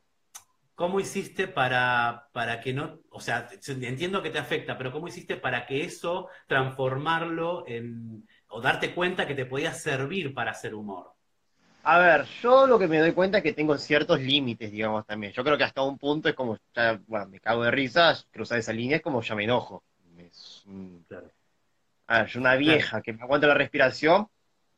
¿cómo 0.74 1.00
hiciste 1.00 1.48
para, 1.48 2.28
para 2.32 2.60
que 2.60 2.72
no, 2.72 3.00
o 3.10 3.20
sea, 3.20 3.48
entiendo 3.66 4.22
que 4.22 4.30
te 4.30 4.38
afecta, 4.38 4.78
pero 4.78 4.92
¿cómo 4.92 5.08
hiciste 5.08 5.36
para 5.36 5.66
que 5.66 5.84
eso 5.84 6.28
transformarlo 6.46 7.64
en, 7.66 8.26
o 8.52 8.60
darte 8.60 8.94
cuenta 8.94 9.26
que 9.26 9.34
te 9.34 9.46
podía 9.46 9.72
servir 9.72 10.34
para 10.34 10.50
hacer 10.50 10.74
humor? 10.74 11.12
A 11.84 11.98
ver, 11.98 12.26
yo 12.42 12.66
lo 12.66 12.78
que 12.78 12.86
me 12.86 12.98
doy 12.98 13.12
cuenta 13.12 13.38
es 13.38 13.42
que 13.42 13.54
tengo 13.54 13.76
ciertos 13.76 14.20
límites, 14.20 14.70
digamos, 14.70 15.04
también. 15.06 15.32
Yo 15.32 15.42
creo 15.42 15.58
que 15.58 15.64
hasta 15.64 15.82
un 15.82 15.98
punto 15.98 16.28
es 16.28 16.34
como, 16.34 16.58
ya, 16.74 17.00
bueno, 17.06 17.26
me 17.26 17.40
cago 17.40 17.64
de 17.64 17.70
risa, 17.70 18.14
cruzar 18.30 18.58
esa 18.58 18.72
línea 18.72 18.98
es 18.98 19.02
como 19.02 19.20
ya 19.22 19.34
me 19.34 19.44
enojo. 19.44 19.82
Es, 20.18 20.64
claro. 21.08 21.28
A 22.06 22.18
ver, 22.18 22.26
yo 22.28 22.40
una 22.40 22.54
vieja 22.54 23.00
que 23.00 23.12
me 23.14 23.22
aguanta 23.22 23.46
la 23.46 23.54
respiración, 23.54 24.28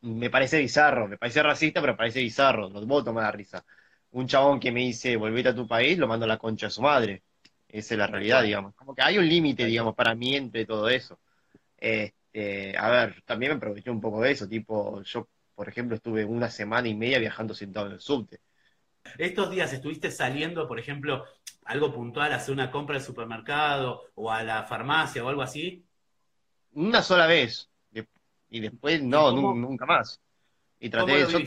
me 0.03 0.31
parece 0.31 0.59
bizarro, 0.61 1.09
me 1.09 1.19
parece 1.19 1.43
racista, 1.43 1.81
pero 1.81 1.95
me 1.95 1.97
parece 1.99 2.21
bizarro, 2.21 2.71
no 2.71 2.87
puedo 2.87 3.05
tomar 3.05 3.25
la 3.25 3.33
risa. 3.33 3.65
Un 4.13 4.29
chabón 4.29 4.61
que 4.61 4.71
me 4.71 4.81
dice, 4.81 5.17
volvete 5.17 5.49
a 5.49 5.55
tu 5.55 5.67
país, 5.67 5.99
lo 5.99 6.07
mando 6.07 6.25
a 6.25 6.29
la 6.29 6.39
concha 6.39 6.67
de 6.67 6.71
su 6.71 6.81
madre. 6.81 7.23
Esa 7.69 7.95
es 7.95 7.99
la 7.99 8.07
realidad, 8.07 8.43
digamos. 8.45 8.75
Como 8.77 8.95
que 8.95 9.03
hay 9.03 9.19
un 9.19 9.29
límite, 9.29 9.65
digamos, 9.65 9.97
para 9.97 10.15
mí 10.15 10.37
entre 10.37 10.65
todo 10.65 10.89
eso. 10.89 11.19
Este, 11.77 12.15
a 12.35 12.91
ver, 12.91 13.23
también 13.25 13.53
me 13.53 13.57
aproveché 13.57 13.91
un 13.91 14.01
poco 14.01 14.21
de 14.21 14.33
eso, 14.33 14.49
tipo, 14.49 15.03
yo 15.03 15.29
por 15.55 15.69
ejemplo, 15.69 15.97
estuve 15.97 16.25
una 16.25 16.51
semana 16.51 16.89
y 16.89 16.95
media 16.95 17.19
viajando 17.19 17.55
sentado 17.55 17.87
en 17.87 17.93
el 17.93 18.01
subte. 18.01 18.41
Estos 19.19 19.51
días 19.51 19.73
estuviste 19.73 20.11
saliendo, 20.11 20.67
por 20.67 20.81
ejemplo, 20.81 21.25
algo 21.65 21.93
puntual, 21.93 22.33
a 22.33 22.37
hacer 22.37 22.53
una 22.53 22.71
compra 22.71 22.97
al 22.97 23.03
supermercado 23.03 24.11
o 24.15 24.31
a 24.31 24.43
la 24.43 24.65
farmacia 24.65 25.25
o 25.25 25.29
algo 25.29 25.43
así? 25.43 25.85
Una 26.73 27.03
sola 27.03 27.27
vez. 27.27 27.71
Y 28.51 28.61
después, 28.61 29.03
no, 29.03 29.33
nunca 29.33 29.85
más. 29.85 30.21
Y 30.79 30.89
traté 30.89 31.13
de 31.13 31.23
eso. 31.23 31.39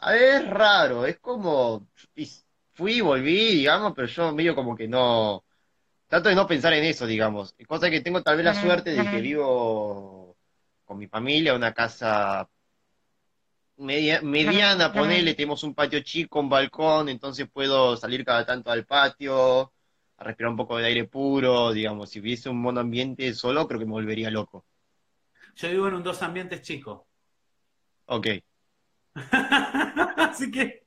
A 0.00 0.12
ver, 0.12 0.42
es 0.42 0.50
raro, 0.50 1.06
es 1.06 1.18
como. 1.18 1.86
Fui, 2.72 3.00
volví, 3.00 3.54
digamos, 3.54 3.92
pero 3.94 4.08
yo 4.08 4.34
medio 4.34 4.54
como 4.54 4.74
que 4.74 4.88
no. 4.88 5.44
Trato 6.14 6.28
de 6.28 6.36
no 6.36 6.46
pensar 6.46 6.72
en 6.74 6.84
eso, 6.84 7.08
digamos. 7.08 7.56
Cosa 7.66 7.90
que 7.90 8.00
tengo 8.00 8.22
tal 8.22 8.36
vez 8.36 8.44
la 8.44 8.54
suerte 8.54 8.92
de 8.92 9.10
que 9.10 9.20
vivo 9.20 10.36
con 10.84 10.96
mi 10.96 11.08
familia, 11.08 11.56
una 11.56 11.74
casa 11.74 12.48
media, 13.78 14.22
mediana, 14.22 14.92
ponele, 14.92 15.34
tenemos 15.34 15.64
un 15.64 15.74
patio 15.74 15.98
chico, 16.04 16.38
un 16.38 16.48
balcón, 16.48 17.08
entonces 17.08 17.48
puedo 17.52 17.96
salir 17.96 18.24
cada 18.24 18.46
tanto 18.46 18.70
al 18.70 18.86
patio, 18.86 19.72
a 20.16 20.22
respirar 20.22 20.52
un 20.52 20.56
poco 20.56 20.76
de 20.76 20.86
aire 20.86 21.02
puro, 21.02 21.72
digamos, 21.72 22.10
si 22.10 22.20
hubiese 22.20 22.48
un 22.48 22.60
mono 22.60 22.78
ambiente 22.78 23.34
solo, 23.34 23.66
creo 23.66 23.80
que 23.80 23.86
me 23.86 23.90
volvería 23.90 24.30
loco. 24.30 24.64
Yo 25.56 25.68
vivo 25.68 25.88
en 25.88 25.94
un 25.94 26.04
dos 26.04 26.22
ambientes 26.22 26.62
chico. 26.62 27.08
Ok. 28.06 28.28
Así 30.16 30.52
que 30.52 30.83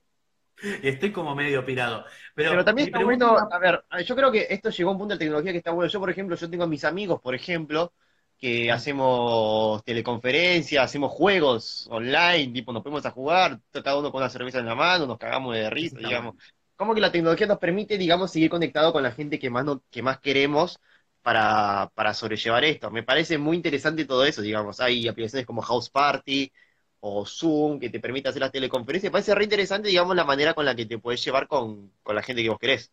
estoy 0.83 1.11
como 1.11 1.35
medio 1.35 1.65
pirado. 1.65 2.05
Pero, 2.35 2.63
también 2.63 2.87
está 2.87 3.03
bueno, 3.03 3.37
a 3.37 3.59
ver, 3.59 3.83
yo 4.05 4.15
creo 4.15 4.31
que 4.31 4.47
esto 4.49 4.69
llegó 4.69 4.89
a 4.89 4.93
un 4.93 4.99
punto 4.99 5.15
de 5.15 5.19
tecnología 5.19 5.51
que 5.51 5.59
está 5.59 5.71
bueno. 5.71 5.89
Yo, 5.89 5.99
por 5.99 6.09
ejemplo, 6.09 6.35
yo 6.35 6.49
tengo 6.49 6.63
a 6.63 6.67
mis 6.67 6.83
amigos, 6.83 7.21
por 7.21 7.35
ejemplo, 7.35 7.93
que 8.37 8.71
hacemos 8.71 9.83
teleconferencias, 9.83 10.83
hacemos 10.83 11.11
juegos 11.11 11.87
online, 11.89 12.53
tipo 12.53 12.71
nos 12.71 12.83
ponemos 12.83 13.05
a 13.05 13.11
jugar, 13.11 13.59
cada 13.71 13.97
uno 13.97 14.11
con 14.11 14.21
una 14.21 14.29
cerveza 14.29 14.59
en 14.59 14.67
la 14.67 14.75
mano, 14.75 15.07
nos 15.07 15.17
cagamos 15.17 15.55
de 15.55 15.69
risa, 15.69 15.97
digamos. 15.97 16.35
Como 16.75 16.93
que 16.93 17.01
la 17.01 17.11
tecnología 17.11 17.47
nos 17.47 17.57
permite, 17.57 17.97
digamos, 17.97 18.31
seguir 18.31 18.51
conectado 18.51 18.93
con 18.93 19.01
la 19.01 19.11
gente 19.11 19.39
que 19.39 19.49
más, 19.49 19.65
que 19.89 20.03
más 20.03 20.19
queremos 20.19 20.79
para, 21.23 21.91
para 21.95 22.13
sobrellevar 22.13 22.63
esto. 22.63 22.91
Me 22.91 23.01
parece 23.01 23.39
muy 23.39 23.57
interesante 23.57 24.05
todo 24.05 24.23
eso, 24.23 24.43
digamos. 24.43 24.79
Hay 24.79 25.07
aplicaciones 25.07 25.47
como 25.47 25.63
House 25.63 25.89
Party 25.89 26.51
o 26.99 27.25
Zoom 27.25 27.79
que 27.79 27.89
te 27.89 27.99
permite 27.99 28.29
hacer 28.29 28.41
las 28.41 28.51
teleconferencias. 28.51 29.11
Parece 29.11 29.35
re 29.35 29.43
interesante, 29.43 29.89
digamos, 29.89 30.15
la 30.15 30.25
manera 30.25 30.53
con 30.53 30.65
la 30.65 30.75
que 30.75 30.85
te 30.85 30.97
puedes 30.97 31.23
llevar 31.23 31.47
con, 31.47 31.91
con 32.03 32.15
la 32.15 32.23
gente 32.23 32.43
que 32.43 32.49
vos 32.49 32.59
querés. 32.59 32.91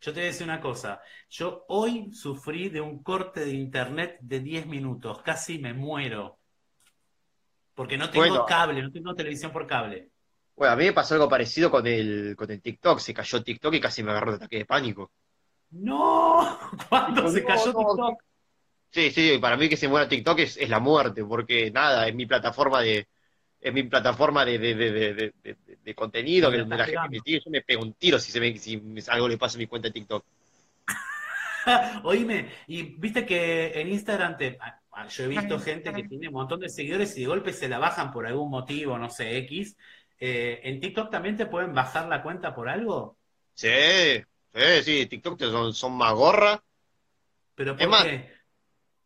Yo 0.00 0.12
te 0.12 0.20
voy 0.20 0.28
a 0.28 0.32
decir 0.32 0.44
una 0.44 0.60
cosa. 0.60 1.00
Yo 1.28 1.64
hoy 1.68 2.10
sufrí 2.12 2.70
de 2.70 2.80
un 2.80 3.02
corte 3.02 3.44
de 3.44 3.52
internet 3.52 4.16
de 4.20 4.40
10 4.40 4.66
minutos. 4.66 5.20
Casi 5.22 5.58
me 5.58 5.74
muero. 5.74 6.38
Porque 7.74 7.98
no 7.98 8.08
tengo 8.10 8.46
cable, 8.46 8.82
no 8.82 8.90
tengo 8.90 9.14
televisión 9.14 9.52
por 9.52 9.66
cable. 9.66 10.10
Bueno, 10.56 10.72
a 10.72 10.76
mí 10.76 10.84
me 10.84 10.92
pasó 10.92 11.14
algo 11.14 11.28
parecido 11.28 11.70
con 11.70 11.86
el, 11.86 12.34
con 12.36 12.50
el 12.50 12.62
TikTok. 12.62 12.98
Se 12.98 13.14
cayó 13.14 13.42
TikTok 13.42 13.74
y 13.74 13.80
casi 13.80 14.02
me 14.02 14.10
agarró 14.10 14.32
de 14.32 14.36
ataque 14.36 14.58
de 14.58 14.66
pánico. 14.66 15.10
¡No! 15.70 16.58
¿Cuándo 16.88 17.28
se 17.30 17.44
cayó 17.44 17.74
TikTok? 17.74 18.22
Sí, 18.92 19.10
sí, 19.10 19.38
para 19.40 19.56
mí 19.56 19.68
que 19.68 19.76
se 19.76 19.88
muera 19.88 20.08
TikTok 20.08 20.40
es, 20.40 20.56
es 20.56 20.68
la 20.68 20.80
muerte, 20.80 21.24
porque 21.24 21.70
nada, 21.70 22.08
es 22.08 22.14
mi 22.14 22.26
plataforma 22.26 22.80
de, 22.82 23.06
es 23.60 23.72
mi 23.72 23.84
plataforma 23.84 24.44
de, 24.44 24.58
de, 24.58 24.74
de, 24.74 25.32
de 25.84 25.94
contenido, 25.94 26.50
que 26.50 26.58
la 26.58 26.86
gente 26.86 27.08
me 27.08 27.20
sigue, 27.20 27.40
yo 27.44 27.50
me 27.50 27.62
pego 27.62 27.82
un 27.82 27.94
tiro 27.94 28.18
si 28.18 28.32
se 28.32 28.40
ve 28.40 28.56
si 28.58 28.82
algo 29.08 29.28
le 29.28 29.38
pasa 29.38 29.56
en 29.56 29.60
mi 29.60 29.66
cuenta 29.66 29.88
de 29.88 29.92
TikTok. 29.92 30.24
Oíme, 32.04 32.50
y 32.66 32.82
viste 32.98 33.26
que 33.26 33.80
en 33.80 33.88
Instagram 33.88 34.36
te, 34.36 34.58
ah, 34.60 35.06
yo 35.08 35.24
he 35.24 35.28
visto 35.28 35.58
gente 35.60 35.92
que 35.92 36.04
tiene 36.04 36.28
un 36.28 36.34
montón 36.34 36.60
de 36.60 36.68
seguidores 36.68 37.16
y 37.16 37.20
de 37.20 37.26
golpe 37.26 37.52
se 37.52 37.68
la 37.68 37.78
bajan 37.78 38.10
por 38.12 38.26
algún 38.26 38.50
motivo, 38.50 38.98
no 38.98 39.10
sé, 39.10 39.36
X. 39.38 39.76
Eh, 40.18 40.60
¿En 40.64 40.80
TikTok 40.80 41.10
también 41.10 41.36
te 41.36 41.46
pueden 41.46 41.74
bajar 41.74 42.08
la 42.08 42.22
cuenta 42.22 42.54
por 42.54 42.68
algo? 42.68 43.16
Sí, 43.54 43.68
sí, 44.54 44.82
sí, 44.84 45.06
TikTok 45.06 45.40
son, 45.40 45.74
son 45.74 45.92
más 45.96 46.14
gorra. 46.14 46.62
¿Pero 47.54 47.76
por 47.76 47.88
qué? 48.02 48.39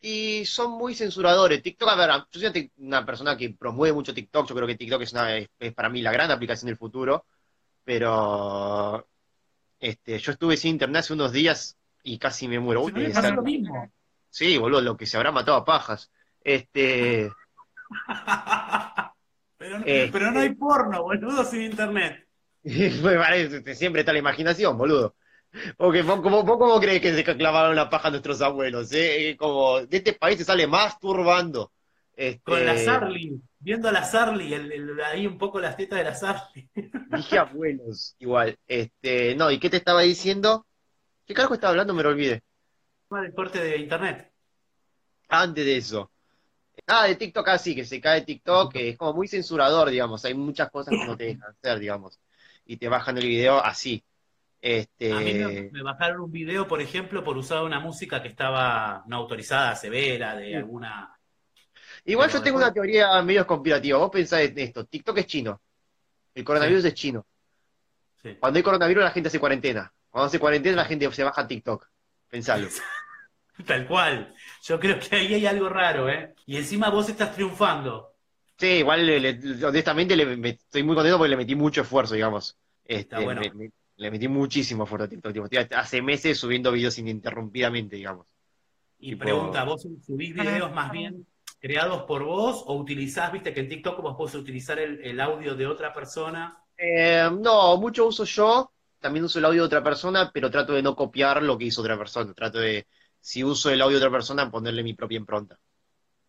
Y 0.07 0.45
son 0.45 0.73
muy 0.73 0.95
censuradores. 0.95 1.63
TikTok, 1.63 1.89
a 1.89 1.95
ver, 1.97 2.11
yo 2.31 2.39
soy 2.39 2.71
una 2.77 3.07
persona 3.07 3.39
que 3.39 3.55
promueve 3.59 3.95
mucho 3.95 4.13
TikTok, 4.13 4.47
yo 4.47 4.55
creo 4.55 4.67
que 4.67 4.75
TikTok 4.75 5.01
es, 5.01 5.13
una, 5.15 5.39
es, 5.39 5.49
para 5.75 5.89
mí 5.89 6.03
la 6.03 6.13
gran 6.13 6.31
aplicación 6.31 6.67
del 6.67 6.77
futuro, 6.77 7.25
pero 7.83 9.09
este, 9.81 10.19
yo 10.19 10.33
estuve 10.33 10.59
sin 10.59 10.73
internet 10.73 11.01
hace 11.01 11.15
unos 11.15 11.33
días 11.33 11.79
y 12.03 12.19
casi 12.19 12.49
me 12.49 12.61
muero. 12.61 12.87
lo 12.91 13.43
mismo. 13.43 13.91
Sí, 14.29 14.59
boludo, 14.59 14.83
lo 14.83 14.95
que 14.95 15.07
se 15.07 15.17
habrá 15.17 15.33
matado 15.33 15.57
a 15.57 15.65
pajas. 15.65 16.11
Este... 16.43 17.33
pero, 19.57 19.79
este 19.79 20.09
pero 20.13 20.31
no 20.33 20.41
hay 20.41 20.55
porno, 20.55 21.03
boludo, 21.03 21.45
sin 21.47 21.63
internet. 21.63 22.29
siempre 23.75 24.01
está 24.01 24.13
la 24.13 24.19
imaginación, 24.19 24.77
boludo. 24.77 25.15
Porque 25.77 26.03
vos, 26.03 26.21
cómo 26.21 26.81
crees 26.81 27.01
que 27.01 27.15
se 27.15 27.25
clavaron 27.25 27.77
la 27.77 27.89
paja 27.89 28.11
nuestros 28.11 28.41
abuelos? 28.41 28.91
Eh? 28.93 29.37
Como 29.39 29.81
de 29.81 29.97
este 29.97 30.13
país 30.15 30.39
se 30.39 30.45
sale 30.45 30.67
más 30.67 30.99
turbando. 30.99 31.73
Este... 32.17 32.43
Con 32.43 32.65
la 32.65 32.77
Sarli, 32.77 33.41
viendo 33.59 33.89
a 33.89 33.93
la 33.93 34.05
Sarli, 34.05 34.55
el, 34.55 35.01
ahí 35.01 35.27
un 35.27 35.39
poco 35.39 35.61
las 35.61 35.77
tetas 35.77 35.99
de 35.99 36.05
la 36.05 36.15
Sarli. 36.15 36.69
Dije 37.11 37.39
abuelos, 37.39 38.15
igual. 38.19 38.57
Este, 38.67 39.35
no, 39.35 39.51
¿y 39.51 39.59
qué 39.59 39.71
te 39.71 39.79
estaba 39.79 40.03
diciendo? 40.03 40.67
¿Qué 41.27 41.35
carajo 41.35 41.55
estaba 41.55 41.71
hablando? 41.71 41.95
Me 41.95 42.03
lo 42.03 42.11
olvidé. 42.11 42.43
El 43.11 43.35
corte 43.35 43.63
de 43.63 43.79
internet. 43.79 44.33
Antes 45.29 45.65
de 45.65 45.77
eso. 45.77 46.11
Ah, 46.87 47.07
de 47.07 47.15
TikTok 47.15 47.49
así, 47.49 47.73
ah, 47.73 47.75
que 47.77 47.85
se 47.85 48.01
cae 48.01 48.23
TikTok, 48.23 48.73
que 48.73 48.91
es 48.91 48.99
como 48.99 49.15
muy 49.15 49.29
censurador, 49.29 49.91
digamos. 49.91 50.25
Hay 50.25 50.35
muchas 50.35 50.71
cosas 50.71 50.95
que 50.99 51.07
no 51.07 51.17
te 51.17 51.25
dejan 51.25 51.51
hacer, 51.51 51.79
digamos. 51.79 52.19
Y 52.67 52.77
te 52.77 52.89
bajan 52.89 53.17
el 53.19 53.27
video 53.27 53.59
así. 53.59 54.05
Este... 54.65 55.13
A 55.13 55.21
mí 55.21 55.35
me, 55.35 55.83
bajaron 55.83 56.23
un 56.23 56.33
video, 56.33 56.67
por 56.67 56.81
ejemplo, 56.81 57.23
por 57.23 57.37
usar 57.37 57.65
una 57.65 57.81
música 57.81 58.23
que 58.23 58.29
estaba 58.29 59.05
no 59.07 59.17
autorizada, 59.17 59.77
severa, 59.77 60.35
de 60.37 60.57
alguna... 60.57 61.15
Igual 62.07 62.31
yo 62.31 62.41
tengo 62.41 62.57
una 62.57 62.73
teoría 62.73 63.21
medio 63.21 63.47
conspirativa. 63.47 63.99
Vos 63.99 64.11
pensás 64.11 64.41
en 64.41 64.59
esto, 64.59 64.87
TikTok 64.87 65.19
es 65.19 65.27
chino. 65.27 65.61
El 66.35 66.45
coronavirus 66.45 66.87
es 66.87 66.95
chino. 66.95 67.27
Cuando 68.41 68.57
hay 68.57 68.63
coronavirus 68.63 69.05
la 69.05 69.11
gente 69.11 69.29
hace 69.29 69.39
cuarentena. 69.39 69.93
Cuando 70.09 70.29
hace 70.29 70.39
cuarentena 70.39 70.77
la 70.77 70.87
gente 70.87 71.13
se 71.13 71.25
baja 71.25 71.43
a 71.43 71.47
TikTok. 71.47 71.87
Pensalo. 72.31 72.67
Tal 73.67 73.87
cual. 73.87 74.35
Yo 74.63 74.81
creo 74.81 74.99
que 74.99 75.15
ahí 75.15 75.35
hay 75.35 75.45
algo 75.45 75.69
raro, 75.69 76.09
¿eh? 76.09 76.35
Y 76.47 76.57
encima 76.57 76.89
vos 76.89 77.07
estás 77.11 77.35
triunfando. 77.35 78.15
Sí, 78.57 78.67
igual 78.67 79.03
honestamente 79.63 80.17
le, 80.17 80.49
estoy 80.49 80.83
muy 80.83 80.95
contento 80.95 81.19
porque 81.19 81.31
le 81.31 81.37
metí 81.37 81.55
mucho 81.55 81.83
esfuerzo, 81.83 82.15
digamos. 82.15 82.57
Está 82.87 83.19
este, 83.19 83.25
bueno 83.25 83.43
le 83.97 84.11
metí 84.11 84.29
muchísimo 84.29 84.87
fuerte 84.87 85.05
a 85.05 85.09
TikTok. 85.09 85.73
hace 85.75 86.03
meses 86.03 86.39
subiendo 86.39 86.73
videos 86.73 86.99
ininterrumpidamente, 86.99 87.97
digamos. 87.97 88.27
Y 88.99 89.17
pregunta, 89.17 89.65
¿vos 89.65 89.83
subís 89.83 90.35
videos 90.35 90.73
más 90.73 90.91
bien 90.91 91.27
creados 91.61 92.03
por 92.03 92.25
vos 92.25 92.63
o 92.67 92.75
utilizás, 92.75 93.33
viste 93.33 93.53
que 93.55 93.61
en 93.61 93.69
TikTok 93.69 94.01
vos 94.03 94.17
podés 94.17 94.35
utilizar 94.35 94.79
el, 94.79 95.03
el 95.03 95.21
audio 95.21 95.55
de 95.55 95.67
otra 95.67 95.93
persona? 95.93 96.59
Eh, 96.77 97.29
no, 97.41 97.77
mucho 97.77 98.07
uso 98.07 98.25
yo, 98.25 98.73
también 98.99 99.25
uso 99.25 99.39
el 99.39 99.45
audio 99.45 99.63
de 99.63 99.67
otra 99.67 99.83
persona, 99.83 100.31
pero 100.33 100.51
trato 100.51 100.73
de 100.73 100.83
no 100.83 100.95
copiar 100.95 101.43
lo 101.43 101.57
que 101.57 101.67
hizo 101.67 101.81
otra 101.81 101.97
persona. 101.97 102.33
Trato 102.35 102.59
de, 102.59 102.87
si 103.21 103.45
uso 103.45 103.71
el 103.71 103.81
audio 103.81 103.99
de 103.99 104.05
otra 104.05 104.19
persona, 104.19 104.51
ponerle 104.51 104.83
mi 104.83 104.95
propia 104.95 105.17
impronta. 105.17 105.59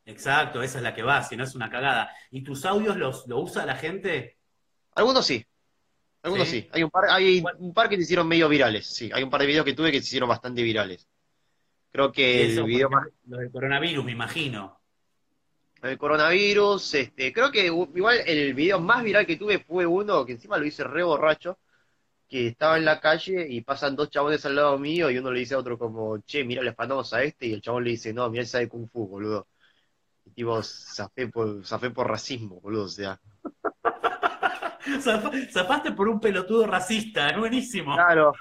Exacto, 0.06 0.62
esa 0.62 0.78
es 0.78 0.84
la 0.84 0.94
que 0.94 1.04
va, 1.04 1.24
si 1.24 1.36
no 1.36 1.44
es 1.44 1.56
una 1.56 1.70
cagada. 1.70 2.12
¿Y 2.32 2.44
tus 2.44 2.64
audios 2.66 2.96
los 2.96 3.28
lo 3.28 3.40
usa 3.40 3.66
la 3.66 3.76
gente? 3.76 4.38
Algunos 4.94 5.26
sí, 5.26 5.46
algunos 6.26 6.48
¿Sí? 6.48 6.62
sí. 6.62 6.70
Hay 6.72 6.84
un 6.84 6.90
par, 6.90 7.06
hay 7.10 7.44
un 7.60 7.74
par 7.74 7.88
que 7.90 7.96
se 7.98 8.04
hicieron 8.04 8.28
medio 8.28 8.50
virales, 8.50 8.88
sí. 8.88 9.10
Hay 9.14 9.24
un 9.24 9.30
par 9.30 9.42
de 9.42 9.48
videos 9.48 9.66
que 9.66 9.74
tuve 9.74 9.92
que 9.92 10.00
se 10.00 10.06
hicieron 10.08 10.30
bastante 10.30 10.64
virales. 10.64 11.08
Creo 11.92 12.12
que 12.12 12.52
Eso, 12.52 12.62
el 12.62 12.68
video 12.68 12.90
más 12.90 13.08
lo 13.26 13.38
del 13.38 13.52
coronavirus, 13.52 14.04
me 14.04 14.12
imagino. 14.12 14.82
el 15.84 15.98
coronavirus, 15.98 16.94
este, 16.96 17.32
creo 17.32 17.52
que 17.52 17.68
igual 17.68 18.18
el 18.26 18.54
video 18.54 18.80
más 18.80 19.04
viral 19.04 19.26
que 19.26 19.38
tuve 19.38 19.60
fue 19.60 19.86
uno 19.86 20.26
que 20.26 20.34
encima 20.34 20.58
lo 20.58 20.66
hice 20.66 20.84
re 20.84 21.04
borracho, 21.04 21.60
que 22.28 22.48
estaba 22.48 22.78
en 22.78 22.86
la 22.86 23.00
calle 23.00 23.46
y 23.48 23.62
pasan 23.62 23.96
dos 23.96 24.10
chabones 24.10 24.46
al 24.46 24.56
lado 24.56 24.78
mío 24.80 25.10
y 25.12 25.18
uno 25.20 25.32
le 25.32 25.40
dice 25.42 25.54
a 25.56 25.60
otro 25.60 25.78
como, 25.78 26.20
che, 26.22 26.44
mira, 26.44 26.64
le 26.64 26.72
espantamos 26.72 27.14
a 27.14 27.24
este, 27.24 27.48
y 27.48 27.54
el 27.54 27.62
chabón 27.62 27.84
le 27.84 27.92
dice, 27.92 28.14
no, 28.14 28.30
mira, 28.30 28.42
él 28.42 28.48
sabe 28.48 28.68
Kung 28.68 28.90
Fu, 28.90 29.08
boludo. 29.08 29.48
Y 30.26 30.32
tipo, 30.32 30.62
zafé 30.64 31.28
por, 31.28 31.66
zafé 31.66 31.92
por 31.92 32.08
racismo, 32.10 32.60
boludo, 32.62 32.86
o 32.86 32.90
sea. 32.90 33.20
Zafaste 35.52 35.92
por 35.92 36.08
un 36.08 36.20
pelotudo 36.20 36.68
racista, 36.68 37.30
es 37.30 37.38
buenísimo. 37.38 37.96
Claro. 37.96 38.34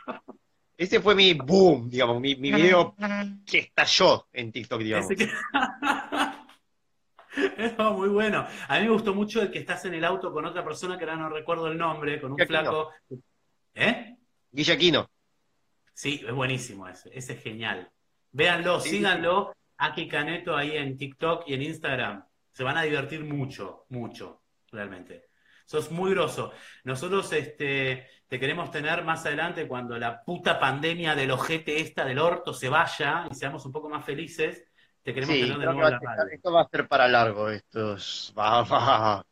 Ese 0.76 1.00
fue 1.00 1.14
mi 1.14 1.32
boom, 1.34 1.88
digamos, 1.88 2.20
mi, 2.20 2.34
mi 2.36 2.52
video 2.52 2.94
que 3.46 3.58
estalló 3.58 4.26
en 4.32 4.52
TikTok, 4.52 4.80
digamos. 4.80 5.08
Que- 5.08 5.30
No, 7.78 7.94
muy 7.94 8.08
bueno. 8.08 8.46
A 8.68 8.78
mí 8.78 8.84
me 8.84 8.90
gustó 8.90 9.12
mucho 9.12 9.42
el 9.42 9.50
que 9.50 9.58
estás 9.58 9.84
en 9.86 9.94
el 9.94 10.04
auto 10.04 10.32
con 10.32 10.44
otra 10.44 10.64
persona 10.64 10.96
que 10.96 11.04
ahora 11.04 11.16
no 11.16 11.28
recuerdo 11.28 11.66
el 11.66 11.76
nombre, 11.76 12.20
con 12.20 12.32
un 12.32 12.38
flaco. 12.38 12.90
¿Eh? 13.74 14.16
Guille 14.52 14.72
Aquino. 14.72 15.10
Sí, 15.92 16.22
es 16.26 16.32
buenísimo 16.32 16.86
ese. 16.88 17.10
Ese 17.16 17.32
es 17.32 17.42
genial. 17.42 17.90
Véanlo, 18.30 18.80
Sí, 18.80 18.90
síganlo. 18.90 19.52
Aki 19.78 20.06
Caneto 20.08 20.56
ahí 20.56 20.76
en 20.76 20.96
TikTok 20.96 21.44
y 21.48 21.54
en 21.54 21.62
Instagram. 21.62 22.24
Se 22.52 22.62
van 22.62 22.76
a 22.76 22.82
divertir 22.82 23.24
mucho, 23.24 23.86
mucho, 23.88 24.42
realmente. 24.70 25.26
Sos 25.64 25.90
muy 25.90 26.11
groso. 26.12 26.52
Nosotros 26.85 27.33
este, 27.33 28.06
te 28.28 28.38
queremos 28.38 28.71
tener 28.71 29.02
más 29.04 29.25
adelante 29.26 29.66
cuando 29.66 29.99
la 29.99 30.23
puta 30.23 30.59
pandemia 30.59 31.14
del 31.14 31.30
ojete 31.30 31.80
esta 31.80 32.04
del 32.04 32.18
orto 32.18 32.52
se 32.52 32.68
vaya 32.68 33.26
y 33.30 33.35
seamos 33.35 33.64
un 33.66 33.73
poco 33.73 33.88
más 33.88 34.04
felices. 34.04 34.64
Te 35.02 35.12
queremos 35.14 35.35
Sí, 35.37 35.42
tener 35.42 35.59
de 35.59 35.64
nuevo 35.66 35.80
va 35.80 35.90
la 35.90 35.99
radio. 35.99 36.33
esto 36.33 36.52
va 36.52 36.61
a 36.62 36.68
ser 36.68 36.88
para 36.88 37.09
largo. 37.09 37.49
Esto, 37.50 37.94
es- 37.94 38.33
va, 38.37 38.62
va- 38.62 39.26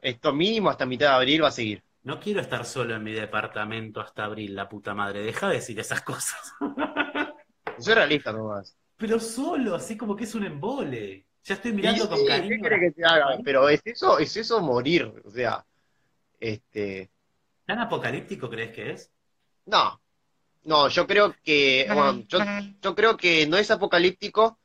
esto 0.00 0.32
mínimo 0.32 0.70
hasta 0.70 0.86
mitad 0.86 1.08
de 1.10 1.14
abril 1.14 1.42
va 1.44 1.48
a 1.48 1.50
seguir. 1.52 1.82
No 2.02 2.20
quiero 2.20 2.40
estar 2.40 2.66
solo 2.66 2.94
en 2.94 3.02
mi 3.02 3.12
departamento 3.12 4.00
hasta 4.00 4.24
abril, 4.24 4.54
la 4.54 4.68
puta 4.68 4.94
madre. 4.94 5.22
Deja 5.22 5.48
de 5.48 5.54
decir 5.54 5.78
esas 5.80 6.02
cosas. 6.02 6.52
Soy 7.78 7.94
realista 7.94 8.32
nomás. 8.32 8.76
Pero 8.96 9.18
solo, 9.18 9.74
así 9.74 9.96
como 9.96 10.14
que 10.14 10.24
es 10.24 10.34
un 10.34 10.44
embole. 10.44 11.26
Ya 11.44 11.54
estoy 11.54 11.72
mirando 11.72 12.08
con 12.08 12.18
sí, 12.18 12.26
cariño. 12.26 12.48
¿qué 12.48 12.60
quiere 12.60 12.80
que 12.80 12.90
te 12.92 13.04
haga? 13.04 13.38
Pero 13.44 13.68
es 13.68 13.82
eso, 13.84 14.18
es 14.18 14.36
eso 14.36 14.60
morir. 14.62 15.12
O 15.24 15.30
sea, 15.30 15.64
este, 16.40 17.10
¿Tan 17.66 17.78
apocalíptico 17.78 18.48
crees 18.50 18.72
que 18.72 18.90
es? 18.92 19.10
no, 19.66 20.00
no, 20.64 20.88
yo 20.88 21.06
creo 21.06 21.34
que, 21.42 21.86
bueno, 21.88 22.24
yo, 22.28 22.38
yo 22.82 22.94
creo 22.94 23.16
que 23.16 23.46
no 23.46 23.56
es 23.58 23.70
apocalíptico, 23.70 24.58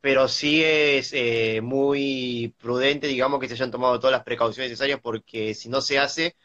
pero 0.00 0.28
sí 0.28 0.62
es 0.62 1.12
eh, 1.12 1.60
muy 1.60 2.54
prudente, 2.58 3.06
digamos, 3.08 3.40
que 3.40 3.48
se 3.48 3.54
hayan 3.54 3.70
tomado 3.70 3.98
todas 3.98 4.12
las 4.12 4.22
precauciones 4.22 4.70
necesarias, 4.70 5.00
porque 5.02 5.54
si 5.54 5.68
no 5.68 5.80
se 5.80 5.98
hace, 5.98 6.36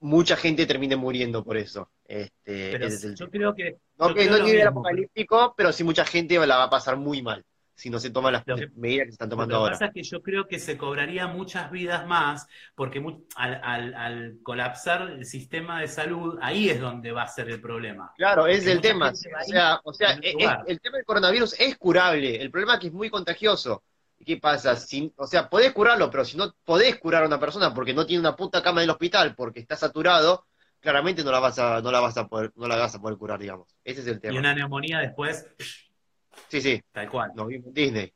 mucha 0.00 0.36
gente 0.36 0.66
termine 0.66 0.96
muriendo 0.96 1.42
por 1.42 1.56
eso. 1.56 1.90
Este, 2.06 2.72
Pero 2.72 2.86
es 2.86 3.04
el 3.04 3.14
yo 3.14 3.30
creo 3.30 3.54
que. 3.54 3.78
No 3.98 4.14
que 4.14 4.26
no 4.26 4.38
nivel 4.38 4.56
mismo, 4.56 4.80
apocalíptico, 4.80 5.54
pero 5.56 5.72
sí 5.72 5.84
mucha 5.84 6.04
gente 6.04 6.38
la 6.46 6.58
va 6.58 6.64
a 6.64 6.70
pasar 6.70 6.96
muy 6.96 7.22
mal 7.22 7.44
si 7.76 7.90
no 7.90 7.98
se 8.00 8.08
toman 8.10 8.32
las 8.32 8.42
Lo 8.46 8.56
que- 8.56 8.70
medidas 8.74 9.04
que 9.04 9.10
se 9.10 9.14
están 9.14 9.28
Lo 9.28 9.34
tomando 9.36 9.52
que 9.52 9.56
ahora. 9.58 9.72
pasa 9.72 9.86
es 9.86 9.92
que 9.92 10.02
yo 10.02 10.22
creo 10.22 10.48
que 10.48 10.58
se 10.58 10.78
cobraría 10.78 11.26
muchas 11.26 11.70
vidas 11.70 12.06
más, 12.06 12.48
porque 12.74 13.04
al, 13.36 13.60
al- 13.62 13.94
al 13.94 14.38
colapsar 14.42 15.02
el 15.02 15.26
sistema 15.26 15.80
de 15.80 15.88
salud, 15.88 16.38
ahí 16.40 16.70
es 16.70 16.80
donde 16.80 17.12
va 17.12 17.22
a 17.24 17.28
ser 17.28 17.50
el 17.50 17.60
problema. 17.60 18.12
Claro, 18.16 18.46
es 18.46 18.58
Porque 18.60 18.70
el 18.72 18.76
mucha 18.78 18.88
tema. 18.88 19.10
O 19.10 19.14
sea, 19.44 19.80
o 19.84 19.92
sea, 19.92 20.12
el 20.14 20.24
es- 20.24 20.34
lugar. 20.34 20.62
es- 20.64 20.70
el 20.72 20.80
tema 20.80 20.96
del 20.96 21.04
coronavirus 21.06 21.60
es 21.60 21.76
curable. 21.76 22.40
El 22.42 22.50
problema 22.50 22.74
es 22.74 22.80
que 22.80 22.86
es 22.88 22.92
muy 22.94 23.10
contagioso. 23.10 23.84
¿Y 24.18 24.24
qué 24.24 24.38
pasa? 24.38 24.74
Si, 24.76 25.12
o 25.16 25.26
sea, 25.26 25.46
podés 25.50 25.72
curarlo, 25.74 26.10
pero 26.10 26.24
si 26.24 26.38
no 26.38 26.54
podés 26.64 26.96
curar 26.98 27.24
a 27.24 27.26
una 27.26 27.38
persona 27.38 27.74
porque 27.74 27.92
no 27.92 28.06
tiene 28.06 28.20
una 28.20 28.34
puta 28.34 28.62
cama 28.62 28.80
en 28.80 28.84
el 28.84 28.90
hospital, 28.90 29.34
porque 29.36 29.60
está 29.60 29.76
saturado, 29.76 30.46
claramente 30.80 31.22
no 31.22 31.30
la 31.30 31.40
vas 31.40 31.58
a, 31.58 31.82
no 31.82 31.92
la 31.92 32.00
vas 32.00 32.16
a 32.16 32.26
poder, 32.26 32.50
no 32.56 32.66
la 32.66 32.76
vas 32.76 32.94
a 32.94 33.00
poder 33.02 33.18
curar, 33.18 33.38
digamos. 33.38 33.68
Ese 33.84 34.00
es 34.00 34.06
el 34.06 34.16
Y 34.16 34.20
tema. 34.20 34.38
una 34.38 34.54
neumonía 34.54 35.00
después, 35.00 35.46
Sí, 36.48 36.60
sí, 36.60 36.80
tal 36.92 37.10
cual. 37.10 37.32
nos 37.34 37.48
vimos 37.48 37.66
en 37.68 37.74
Disney. 37.74 38.12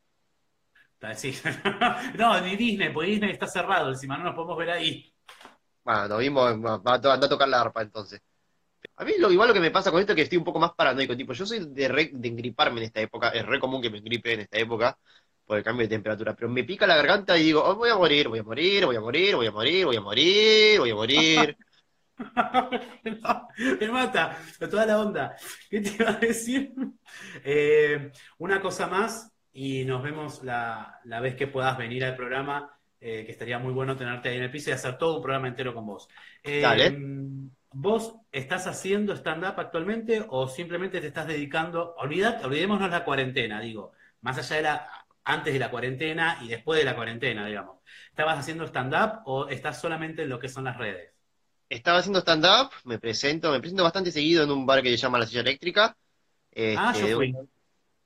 Tal- 0.98 1.16
sí. 1.16 1.34
No, 2.18 2.40
ni 2.40 2.56
Disney, 2.56 2.92
porque 2.92 3.10
Disney 3.10 3.30
está 3.32 3.46
cerrado, 3.46 3.90
encima 3.90 4.16
no 4.18 4.24
nos 4.24 4.34
podemos 4.34 4.56
ver 4.58 4.70
ahí. 4.70 5.12
Bueno, 5.82 6.08
nos 6.08 6.18
vimos, 6.20 6.44
va, 6.64 6.94
a 6.94 7.28
tocar 7.28 7.48
la 7.48 7.60
arpa 7.60 7.82
entonces. 7.82 8.20
A 8.96 9.04
mí 9.04 9.12
lo 9.18 9.30
igual 9.30 9.48
lo 9.48 9.54
que 9.54 9.60
me 9.60 9.70
pasa 9.70 9.90
con 9.90 10.00
esto 10.00 10.12
es 10.12 10.16
que 10.16 10.22
estoy 10.22 10.38
un 10.38 10.44
poco 10.44 10.58
más 10.58 10.72
paranoico, 10.74 11.16
tipo, 11.16 11.32
yo 11.32 11.46
soy 11.46 11.66
de, 11.70 11.88
re- 11.88 12.10
de 12.12 12.28
engriparme 12.28 12.80
en 12.80 12.86
esta 12.86 13.00
época, 13.00 13.30
es 13.30 13.44
re 13.44 13.58
común 13.58 13.80
que 13.82 13.90
me 13.90 13.98
engripe 13.98 14.32
en 14.34 14.40
esta 14.40 14.58
época 14.58 14.96
por 15.46 15.58
el 15.58 15.64
cambio 15.64 15.84
de 15.84 15.88
temperatura, 15.88 16.34
pero 16.34 16.48
me 16.48 16.64
pica 16.64 16.86
la 16.86 16.96
garganta 16.96 17.36
y 17.38 17.44
digo, 17.44 17.62
oh, 17.64 17.74
voy 17.76 17.90
a 17.90 17.96
morir, 17.96 18.28
voy 18.28 18.38
a 18.38 18.42
morir, 18.42 18.86
voy 18.86 18.96
a 18.96 19.00
morir, 19.00 19.36
voy 19.36 19.46
a 19.46 19.50
morir, 19.50 19.86
voy 19.86 19.96
a 19.96 20.00
morir, 20.00 20.78
voy 20.80 20.90
a 20.90 20.94
morir. 20.94 21.56
Me 23.80 23.88
mata, 23.88 24.38
toda 24.58 24.86
la 24.86 25.00
onda. 25.00 25.36
¿Qué 25.68 25.80
te 25.80 25.94
iba 25.94 26.10
a 26.10 26.16
decir? 26.16 26.72
Eh, 27.44 28.10
una 28.38 28.60
cosa 28.60 28.86
más 28.86 29.32
y 29.52 29.84
nos 29.84 30.02
vemos 30.02 30.42
la, 30.42 31.00
la 31.04 31.20
vez 31.20 31.34
que 31.34 31.46
puedas 31.46 31.76
venir 31.76 32.04
al 32.04 32.16
programa, 32.16 32.78
eh, 33.00 33.24
que 33.24 33.32
estaría 33.32 33.58
muy 33.58 33.72
bueno 33.72 33.96
tenerte 33.96 34.28
ahí 34.28 34.36
en 34.36 34.44
el 34.44 34.50
piso 34.50 34.70
y 34.70 34.74
hacer 34.74 34.98
todo 34.98 35.16
un 35.16 35.22
programa 35.22 35.48
entero 35.48 35.74
con 35.74 35.86
vos. 35.86 36.08
Eh, 36.42 36.60
Dale. 36.60 36.96
¿Vos 37.72 38.16
estás 38.32 38.66
haciendo 38.66 39.14
stand-up 39.14 39.54
actualmente 39.56 40.24
o 40.28 40.48
simplemente 40.48 41.00
te 41.00 41.06
estás 41.06 41.28
dedicando, 41.28 41.94
olvidad, 41.98 42.44
olvidémonos 42.44 42.90
la 42.90 43.04
cuarentena, 43.04 43.60
digo, 43.60 43.92
más 44.22 44.38
allá 44.38 44.56
de 44.56 44.62
la, 44.62 44.88
antes 45.24 45.52
de 45.52 45.60
la 45.60 45.70
cuarentena 45.70 46.38
y 46.42 46.48
después 46.48 46.78
de 46.80 46.84
la 46.84 46.96
cuarentena, 46.96 47.46
digamos. 47.46 47.78
¿Estabas 48.08 48.40
haciendo 48.40 48.64
stand-up 48.66 49.22
o 49.24 49.48
estás 49.48 49.80
solamente 49.80 50.22
en 50.22 50.28
lo 50.28 50.40
que 50.40 50.48
son 50.48 50.64
las 50.64 50.76
redes? 50.76 51.12
Estaba 51.70 51.98
haciendo 52.00 52.20
stand-up, 52.20 52.70
me 52.84 52.98
presento, 52.98 53.50
me 53.52 53.60
presento 53.60 53.84
bastante 53.84 54.12
seguido 54.12 54.44
en 54.44 54.52
un 54.52 54.66
bar 54.66 54.82
que 54.82 54.90
se 54.90 54.98
llama 54.98 55.18
La 55.20 55.26
Silla 55.26 55.40
Eléctrica. 55.42 55.96
Ah, 56.74 56.92
Este, 56.92 57.00
yo 57.08 57.08
fui. 57.16 57.34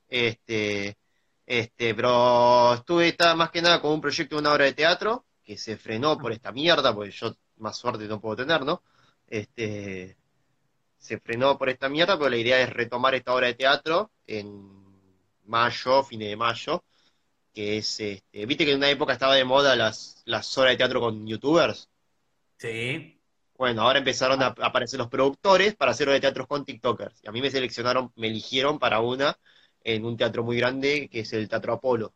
Este, 0.09 0.99
este, 1.47 1.95
pero 1.95 2.75
estuve 2.75 3.09
estaba 3.09 3.35
más 3.37 3.51
que 3.51 3.63
nada 3.63 3.81
con 3.81 3.93
un 3.93 4.01
proyecto 4.03 4.37
de 4.37 4.41
una 4.41 4.53
obra 4.55 4.67
de 4.67 4.75
teatro 4.75 5.27
que 5.45 5.59
se 5.59 5.77
frenó 5.79 6.19
por 6.19 6.33
esta 6.33 6.53
mierda, 6.53 6.95
porque 6.95 7.11
yo 7.13 7.35
más 7.59 7.77
suerte 7.79 8.07
no 8.09 8.21
puedo 8.21 8.37
tener, 8.37 8.65
¿no? 8.65 8.83
Este, 9.29 10.17
se 10.99 11.19
frenó 11.21 11.59
por 11.59 11.69
esta 11.71 11.89
mierda, 11.89 12.19
pero 12.19 12.31
la 12.31 12.37
idea 12.39 12.61
es 12.63 12.71
retomar 12.73 13.15
esta 13.15 13.35
obra 13.35 13.49
de 13.49 13.55
teatro 13.55 14.13
en 14.27 14.73
mayo, 15.45 16.03
fines 16.05 16.29
de 16.31 16.37
mayo, 16.37 16.85
que 17.55 17.79
es, 17.79 18.01
este, 18.01 18.47
viste 18.47 18.65
que 18.67 18.73
en 18.73 18.79
una 18.79 18.91
época 18.91 19.15
estaba 19.15 19.35
de 19.37 19.45
moda 19.45 19.77
las, 19.77 20.23
las 20.27 20.57
obras 20.59 20.73
de 20.75 20.79
teatro 20.79 21.01
con 21.01 21.27
youtubers. 21.27 21.91
Sí. 22.59 23.21
Bueno, 23.57 23.83
ahora 23.83 23.99
empezaron 24.01 24.43
a 24.43 24.47
aparecer 24.49 24.99
los 24.99 25.09
productores 25.09 25.75
para 25.77 25.93
hacer 25.93 26.09
de 26.09 26.21
teatro 26.21 26.47
con 26.47 26.65
TikTokers. 26.65 27.21
Y 27.23 27.29
a 27.29 27.33
mí 27.33 27.41
me 27.41 27.51
seleccionaron, 27.51 28.13
me 28.17 28.29
eligieron 28.29 28.79
para 28.79 29.01
una 29.01 29.39
en 29.83 30.05
un 30.05 30.17
teatro 30.17 30.43
muy 30.45 30.57
grande 30.57 31.09
que 31.11 31.21
es 31.21 31.33
el 31.33 31.49
Teatro 31.49 31.73
Apolo. 31.75 32.15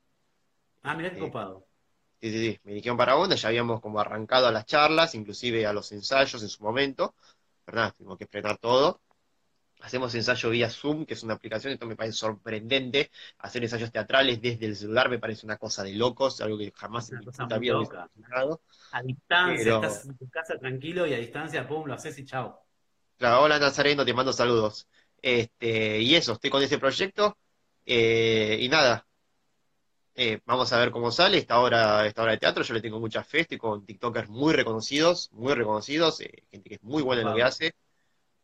Ah, 0.83 0.95
mirá 0.97 1.11
qué 1.11 1.19
Sí. 1.19 1.21
copado. 1.21 1.65
Sí, 2.21 2.33
sí, 2.33 2.39
sí, 2.55 2.61
me 2.65 2.73
eligieron 2.73 2.97
para 2.99 3.17
una, 3.17 3.37
ya 3.37 3.49
habíamos 3.49 3.81
como 3.81 4.01
arrancado 4.01 4.49
a 4.49 4.53
las 4.53 4.67
charlas, 4.67 5.15
inclusive 5.15 5.67
a 5.67 5.73
los 5.75 5.93
ensayos 5.93 6.43
en 6.43 6.49
su 6.51 6.63
momento, 6.65 7.15
¿verdad? 7.67 7.95
Tuvimos 7.97 8.19
que 8.19 8.27
frenar 8.27 8.59
todo. 8.59 9.01
Hacemos 9.81 10.15
ensayo 10.15 10.51
vía 10.51 10.69
Zoom, 10.71 11.07
que 11.07 11.15
es 11.15 11.23
una 11.23 11.35
aplicación, 11.35 11.73
esto 11.73 11.87
me 11.87 11.97
parece 11.97 12.17
sorprendente. 12.19 13.11
Hacer 13.39 13.63
ensayos 13.63 13.93
teatrales 13.93 14.41
desde 14.43 14.67
el 14.67 14.77
celular 14.77 15.09
me 15.09 15.19
parece 15.19 15.47
una 15.47 15.57
cosa 15.57 15.85
de 15.85 15.93
locos, 15.95 16.41
algo 16.41 16.59
que 16.59 16.73
jamás 16.75 17.11
en 17.13 17.21
mi 17.61 17.67
imaginado. 17.69 18.61
A 18.91 19.03
distancia, 19.03 19.65
Pero- 19.65 19.77
estás 19.77 20.05
en 20.07 20.17
tu 20.17 20.29
casa 20.29 20.59
tranquilo 20.59 21.07
y 21.07 21.15
a 21.15 21.19
distancia, 21.19 21.67
pum, 21.67 21.87
lo 21.87 21.95
haces 21.95 22.19
y 22.19 22.25
chao. 22.25 22.65
Claro, 23.17 23.43
hola 23.43 23.59
Nazareno, 23.59 24.05
te 24.05 24.15
mando 24.15 24.33
saludos. 24.33 24.89
Este, 25.21 26.01
y 26.01 26.15
eso, 26.15 26.33
estoy 26.35 26.51
con 26.51 26.63
ese 26.63 26.79
proyecto. 26.79 27.37
eh, 27.91 28.59
y 28.61 28.69
nada, 28.69 29.07
eh, 30.15 30.41
vamos 30.45 30.71
a 30.73 30.79
ver 30.79 30.91
cómo 30.91 31.11
sale 31.11 31.39
esta 31.39 31.59
obra, 31.61 32.07
esta 32.07 32.23
obra 32.23 32.33
de 32.33 32.39
teatro. 32.39 32.63
Yo 32.63 32.75
le 32.75 32.81
tengo 32.81 33.01
mucha 33.01 33.25
fe, 33.25 33.41
estoy 33.41 33.57
con 33.57 33.87
TikTokers 33.87 34.29
muy 34.29 34.53
reconocidos, 34.53 35.31
muy 35.33 35.55
reconocidos, 35.55 36.21
eh, 36.21 36.43
gente 36.51 36.69
que 36.69 36.75
es 36.75 36.83
muy 36.83 37.03
buena 37.03 37.23
en 37.23 37.29
lo 37.29 37.35
que 37.35 37.43
hace, 37.45 37.75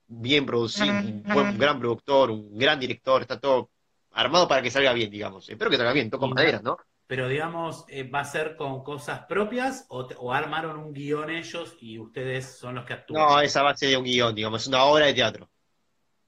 bien 0.07 0.47
producido, 0.47 0.99
un 1.01 1.25
buen, 1.31 1.59
gran 1.59 1.79
productor, 1.79 2.31
un 2.31 2.57
gran 2.59 2.79
director, 2.81 3.23
está 3.23 3.39
todo 3.41 3.71
armado 4.13 4.49
para 4.49 4.63
que 4.63 4.71
salga 4.71 4.93
bien, 4.93 5.11
digamos. 5.11 5.49
Espero 5.49 5.71
que 5.71 5.77
salga 5.77 5.93
bien, 5.93 6.11
toco 6.11 6.29
madera, 6.29 6.61
¿no? 6.63 6.77
pero 7.07 7.29
digamos, 7.29 7.85
eh, 7.89 8.09
¿va 8.11 8.21
a 8.21 8.25
ser 8.25 8.57
con 8.57 8.83
cosas 8.83 9.27
propias 9.27 9.87
o, 9.89 10.07
te- 10.07 10.17
o 10.19 10.33
armaron 10.33 10.79
un 10.79 10.93
guion 10.93 11.31
ellos 11.31 11.77
y 11.81 11.99
ustedes 11.99 12.59
son 12.59 12.75
los 12.77 12.85
que 12.87 12.93
actúan? 12.95 13.27
No, 13.29 13.41
es 13.41 13.57
a 13.57 13.63
base 13.63 13.87
de 13.87 13.97
un 13.97 14.05
guion, 14.05 14.35
digamos, 14.35 14.63
es 14.63 14.69
una 14.69 14.85
obra 14.85 15.07
de 15.07 15.15
teatro. 15.15 15.51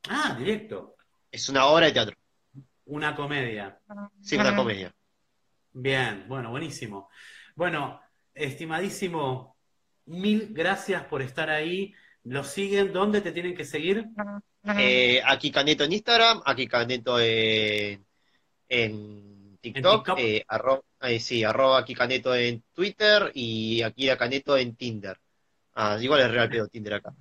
Ah, 0.09 0.35
directo, 0.39 0.97
Es 1.31 1.49
una 1.49 1.67
obra 1.67 1.87
de 1.87 1.93
teatro. 1.93 2.17
una 2.87 3.15
comedia. 3.15 3.79
Sí, 4.21 4.37
una 4.37 4.55
comedia. 4.55 4.95
Bien, 5.73 6.25
bueno, 6.29 6.51
buenísimo. 6.51 7.11
Bueno, 7.55 8.01
estimadísimo, 8.35 9.59
mil 10.07 10.49
gracias 10.53 11.05
por 11.05 11.21
estar 11.23 11.51
ahí. 11.51 11.93
¿Los 12.27 12.49
siguen? 12.49 12.93
¿Dónde 12.93 13.21
te 13.21 13.33
tienen 13.33 13.55
que 13.55 13.65
seguir? 13.65 14.07
Eh, 14.77 15.21
aquí 15.25 15.51
Caneto 15.53 15.85
en 15.85 15.93
Instagram, 15.93 16.43
aquí 16.45 16.67
Caneto 16.67 17.21
en, 17.21 18.05
en 18.69 19.59
TikTok, 19.61 20.05
TikTok? 20.05 20.19
eh, 20.19 20.45
arro- 20.49 20.85
eh, 21.03 21.21
sí, 21.21 21.45
arroba 21.45 21.79
aquí 21.79 21.95
Caneto 21.95 22.35
en 22.35 22.65
Twitter 22.73 23.31
y 23.35 23.83
aquí 23.83 24.09
a 24.09 24.17
Caneto 24.17 24.57
en 24.57 24.75
Tinder. 24.75 25.17
Ah, 25.75 25.99
igual 26.01 26.23
es 26.23 26.31
real 26.31 26.49
pedo 26.51 26.67
Tinder 26.69 26.95
acá. 26.95 27.15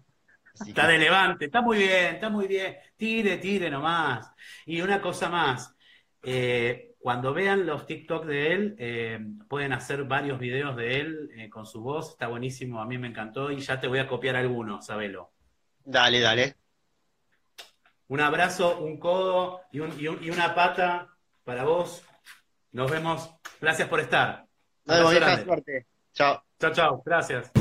Así 0.60 0.70
Está 0.70 0.88
que- 0.88 0.94
de 0.94 0.98
levante, 1.00 1.46
está 1.46 1.62
muy 1.62 1.78
bien, 1.78 2.16
está 2.16 2.30
muy 2.30 2.48
bien. 2.48 2.78
Tire, 2.98 3.38
tire 3.38 3.70
nomás. 3.70 4.28
Y 4.66 4.82
una 4.82 5.02
cosa 5.02 5.30
más, 5.30 5.76
eh, 6.24 6.95
cuando 7.06 7.36
vean 7.36 7.68
los 7.68 7.86
TikTok 7.86 8.26
de 8.26 8.52
él, 8.52 8.76
eh, 8.80 9.20
pueden 9.48 9.74
hacer 9.74 10.06
varios 10.06 10.40
videos 10.40 10.76
de 10.76 11.02
él 11.02 11.30
eh, 11.38 11.52
con 11.52 11.68
su 11.68 11.84
voz, 11.84 12.10
está 12.10 12.26
buenísimo, 12.26 12.82
a 12.82 12.86
mí 12.88 12.98
me 12.98 13.08
encantó 13.08 13.52
y 13.52 13.60
ya 13.60 13.80
te 13.80 13.88
voy 13.88 14.00
a 14.00 14.08
copiar 14.08 14.36
algunos, 14.36 14.88
sabelo. 14.88 15.30
Dale, 15.84 16.20
dale. 16.20 16.56
Un 18.08 18.22
abrazo, 18.22 18.80
un 18.80 18.98
codo 19.00 19.62
y, 19.72 19.82
un- 19.82 19.94
y 20.00 20.08
un- 20.08 20.24
y 20.24 20.32
una 20.32 20.56
pata 20.56 21.08
para 21.44 21.64
vos. 21.64 22.04
Nos 22.72 22.90
vemos. 22.90 23.30
Gracias 23.62 23.88
por 23.88 24.00
estar. 24.00 24.48
Nos 24.86 25.14
vemos, 25.14 25.44
suerte. 25.44 25.86
Chao. 26.12 26.44
Chao, 26.60 26.72
chao. 26.74 27.04
Gracias. 27.06 27.52